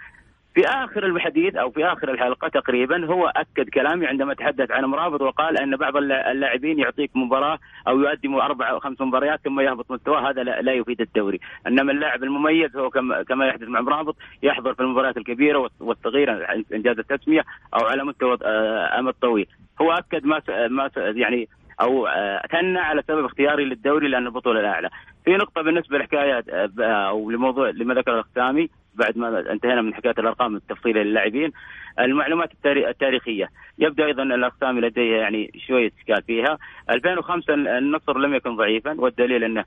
في 0.53 0.65
آخر 0.65 1.05
الحديث 1.05 1.55
أو 1.55 1.71
في 1.71 1.85
آخر 1.85 2.11
الحلقة 2.11 2.47
تقريبا 2.47 3.05
هو 3.05 3.27
أكد 3.27 3.69
كلامي 3.69 4.07
عندما 4.07 4.33
تحدث 4.33 4.71
عن 4.71 4.85
مرابط 4.85 5.21
وقال 5.21 5.57
أن 5.57 5.75
بعض 5.75 5.97
اللاعبين 5.97 6.79
يعطيك 6.79 7.11
مباراة 7.15 7.59
أو 7.87 8.01
يقدم 8.01 8.35
أربع 8.35 8.69
أو 8.69 8.79
خمس 8.79 9.01
مباريات 9.01 9.39
ثم 9.43 9.59
يهبط 9.59 9.91
مستواه. 9.91 10.29
هذا 10.29 10.43
لا 10.43 10.71
يفيد 10.73 11.01
الدوري، 11.01 11.39
إنما 11.67 11.91
اللاعب 11.91 12.23
المميز 12.23 12.77
هو 12.77 12.89
كما 13.27 13.45
يحدث 13.45 13.67
مع 13.67 13.81
مرابط 13.81 14.15
يحضر 14.43 14.73
في 14.73 14.79
المباريات 14.79 15.17
الكبيرة 15.17 15.69
والصغيرة 15.79 16.63
إنجاز 16.73 16.99
التسمية 16.99 17.45
أو 17.73 17.85
على 17.85 18.03
مستوى 18.03 18.37
آه، 18.43 18.99
أمد 18.99 19.13
طويل، 19.21 19.47
هو 19.81 19.91
أكد 19.91 20.25
ما 20.25 20.41
ما 20.67 20.89
يعني 20.97 21.47
أو 21.81 22.07
آه، 22.07 22.41
ثنى 22.51 22.79
على 22.79 23.03
سبب 23.07 23.25
اختياري 23.25 23.65
للدوري 23.65 24.07
لأن 24.07 24.25
البطولة 24.25 24.59
الأعلى. 24.59 24.89
في 25.25 25.31
نقطة 25.31 25.61
بالنسبة 25.61 25.97
لحكايات 25.97 26.49
آه، 26.49 26.69
أو 26.81 27.31
لموضوع 27.31 27.69
لما 27.69 27.93
ذكر 27.93 28.13
الاخ 28.13 28.25
سامي 28.35 28.69
بعد 28.95 29.17
ما 29.17 29.51
انتهينا 29.51 29.81
من 29.81 29.93
حكاية 29.93 30.15
الأرقام 30.17 30.55
التفصيلية 30.55 31.01
للاعبين 31.01 31.51
المعلومات 31.99 32.49
التاريخية. 32.65 33.49
يبدو 33.79 34.05
أيضا 34.05 34.23
الاخ 34.23 34.53
سامي 34.59 34.81
لديه 34.81 35.15
يعني 35.15 35.51
شوية 35.67 35.91
إشكال 35.99 36.23
فيها. 36.23 36.57
2005 36.89 37.53
النصر 37.53 38.17
لم 38.17 38.33
يكن 38.33 38.55
ضعيفا 38.55 39.01
والدليل 39.01 39.43
أنه 39.43 39.65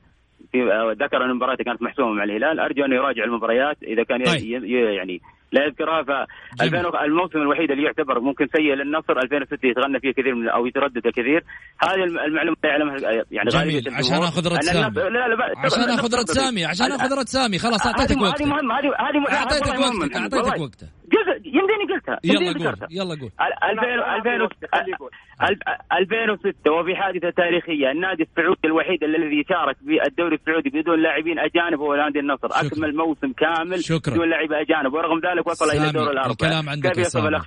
في 0.53 0.93
ذكر 1.01 1.25
أن 1.25 1.35
مباراته 1.35 1.65
كانت 1.65 1.83
محسومة 1.83 2.13
مع 2.13 2.25
الهلال. 2.25 2.61
أرجو 2.61 2.85
انه 2.85 2.95
يراجع 2.95 3.25
المباريات 3.25 3.83
إذا 3.83 4.03
كان 4.03 4.25
طيب. 4.25 4.65
يعني 4.65 5.21
لا 5.55 5.63
يذكرها 5.67 6.03
ف 6.03 6.11
الموسم 7.07 7.39
الوحيد 7.39 7.71
اللي 7.71 7.85
يعتبر 7.89 8.21
ممكن 8.21 8.47
سيء 8.57 8.75
للنصر 8.75 9.15
2006 9.19 9.69
يتغنى 9.71 10.01
فيه 10.01 10.13
كثير 10.13 10.35
من 10.35 10.49
أو 10.49 10.67
يتردد 10.67 11.07
كثير. 11.19 11.41
هذه 11.87 12.05
المعلومة 12.27 12.57
يعلمها 12.65 12.97
يعني 13.31 13.49
جميل. 13.51 13.95
عشان 13.95 14.17
آخذ 14.17 14.45
رد 14.53 14.61
سامي. 14.61 14.95
لا 14.95 15.29
لا 15.29 15.37
عشان 15.65 15.91
آخذ 15.99 16.13
رد 16.21 16.29
سامي 16.39 16.65
عشان 16.65 16.93
آخذ 16.93 17.19
رد 17.19 17.29
سامي. 17.29 17.59
خلاص 17.59 17.87
أعطيتك 17.87 18.21
وقتك 18.23 18.43
هذه 18.43 18.49
مهمة 18.49 18.75
هذه 18.79 18.89
هذه 19.07 19.37
أعطيتك 19.39 19.79
وقتك 19.79 20.17
أعطيتك 20.17 20.61
وقتك. 20.61 20.89
يمديني 21.45 21.85
قلتها 21.95 22.19
يلا 22.25 22.53
قول 22.53 22.77
يلا 22.91 23.15
قول. 23.21 23.31
2006 25.93 26.73
وفي 26.73 26.97
حادثة 26.97 27.31
تاريخية 27.31 27.91
النادي 27.91 28.23
السعودي 28.23 28.61
الوحيد 28.65 29.05
الذي 29.05 29.45
شارك 29.49 29.77
في 29.77 30.09
الدوري 30.09 30.35
السعودي 30.37 30.71
بدون 30.71 31.03
لاعبين 31.03 31.39
أجانب 31.39 31.81
هو 31.81 31.95
نادي 31.95 32.19
النصر. 32.19 32.49
شكرا. 32.49 32.67
أكمل 32.67 32.97
موسم 32.97 33.33
كامل 33.33 33.85
شكرا. 33.85 34.15
بدون 34.15 34.31
لاعبين 34.31 34.57
أجانب 34.57 34.93
ورغم 34.95 35.19
ذلك 35.19 35.47
وصل 35.47 35.71
إلى 35.71 35.93
دور 35.93 36.11
الأربعة. 36.11 36.33
الكلام 36.33 36.69
عندك 36.69 36.99
يا 36.99 37.03
سامي؟ 37.03 37.41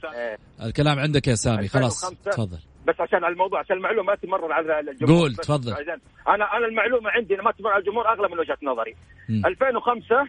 الكلام 0.65 0.99
عندك 0.99 1.27
يا 1.27 1.35
سامي. 1.35 1.67
خلاص 1.67 2.13
تفضل. 2.25 2.57
بس 2.87 2.95
عشان 3.01 3.25
الموضوع 3.25 3.59
عشان 3.59 3.77
المعلومة 3.77 4.07
ما 4.07 4.15
تمرر 4.15 4.53
على 4.53 4.79
الجمهور 4.79 5.19
قول 5.21 5.35
تفضل. 5.35 5.73
أنا 6.27 6.45
أنا 6.57 6.65
المعلومة 6.67 7.09
عندي 7.09 7.35
ما 7.35 7.51
تمر 7.51 7.69
على 7.69 7.79
الجمهور 7.79 8.07
أغلى 8.07 8.27
من 8.27 8.39
وجهة 8.39 8.57
نظري. 8.63 8.95
م. 9.29 9.45
2005 9.45 10.27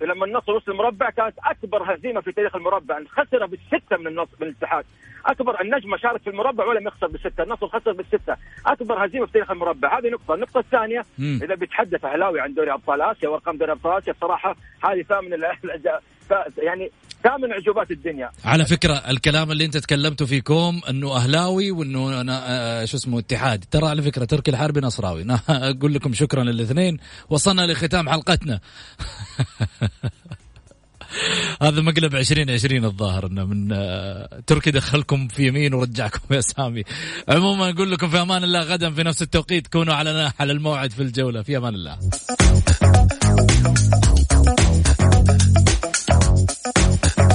لما 0.00 0.26
النصر 0.26 0.52
وصل 0.52 0.72
المربع 0.72 1.10
كانت 1.10 1.34
أكبر 1.44 1.94
هزيمة 1.94 2.20
في 2.20 2.32
تاريخ 2.32 2.56
المربع 2.56 3.00
خسر 3.08 3.46
بالسته 3.46 3.96
من 3.96 4.06
النصر 4.06 4.32
من 4.40 4.46
الاتحاد. 4.46 4.84
أكبر 5.26 5.60
النجم 5.60 5.96
شارك 5.96 6.20
في 6.22 6.30
المربع 6.30 6.64
ولم 6.64 6.86
يخسر 6.86 7.06
بالسته 7.06 7.42
النصر 7.42 7.68
خسر 7.68 7.92
بالسته 7.92 8.36
أكبر 8.66 9.06
هزيمة 9.06 9.26
في 9.26 9.32
تاريخ 9.32 9.50
المربع. 9.50 9.98
هذه 9.98 10.08
نقطة. 10.08 10.34
النقطة 10.34 10.60
الثانية. 10.60 11.04
إذا 11.20 11.54
بيتحدث 11.54 12.04
أهلاوي 12.04 12.40
عن 12.40 12.54
دوري 12.54 12.72
أبطال 12.72 13.02
آسيا 13.02 13.28
وأرقام 13.28 13.56
دوري 13.56 13.72
أبطال 13.72 13.98
آسيا 13.98 14.12
الصراحه 14.12 14.56
هذه 14.84 15.02
ثامن 15.02 15.32
يعني 16.58 16.90
ثامن 17.22 17.52
عجوبات 17.52 17.90
الدنيا. 17.90 18.30
على 18.44 18.64
فكرة 18.66 18.94
الكلام 18.94 19.52
اللي 19.52 19.64
انت 19.64 19.76
تكلمته 19.76 20.26
في 20.26 20.40
كوم 20.40 20.80
انه 20.90 21.16
أهلاوي 21.16 21.70
وانه 21.70 22.20
أنا 22.20 22.42
آه، 22.46 22.84
شو 22.84 22.96
اسمه 22.96 23.18
اتحاد. 23.18 23.64
ترى 23.70 23.88
على 23.88 24.02
فكرة 24.02 24.24
تركي 24.24 24.50
الحربي 24.50 24.80
نصراوي. 24.80 25.26
أقول 25.48 25.94
لكم 25.94 26.14
شكرا 26.14 26.44
للاثنين. 26.44 26.98
وصلنا 27.30 27.66
لختام 27.66 28.08
حلقتنا. 28.08 28.60
هذا 31.62 31.80
مقلب 31.80 32.14
2020 32.14 32.84
الظاهر 32.84 33.26
إنه 33.26 33.44
من 33.44 33.72
آه، 33.72 34.42
تركي 34.46 34.70
دخلكم 34.70 35.28
في 35.28 35.46
يمين 35.46 35.74
ورجعكم 35.74 36.34
يا 36.34 36.40
سامي. 36.40 36.84
عموما 37.28 37.70
أقول 37.70 37.90
لكم 37.90 38.08
في 38.08 38.22
أمان 38.22 38.44
الله 38.44 38.60
غدا 38.60 38.90
في 38.90 39.02
نفس 39.02 39.22
التوقيت. 39.22 39.66
كونوا 39.66 39.94
على 39.94 40.32
على 40.40 40.52
الموعد 40.52 40.90
في 40.90 41.02
الجولة. 41.02 41.42
في 41.42 41.56
أمان 41.56 41.74
الله. 41.74 41.98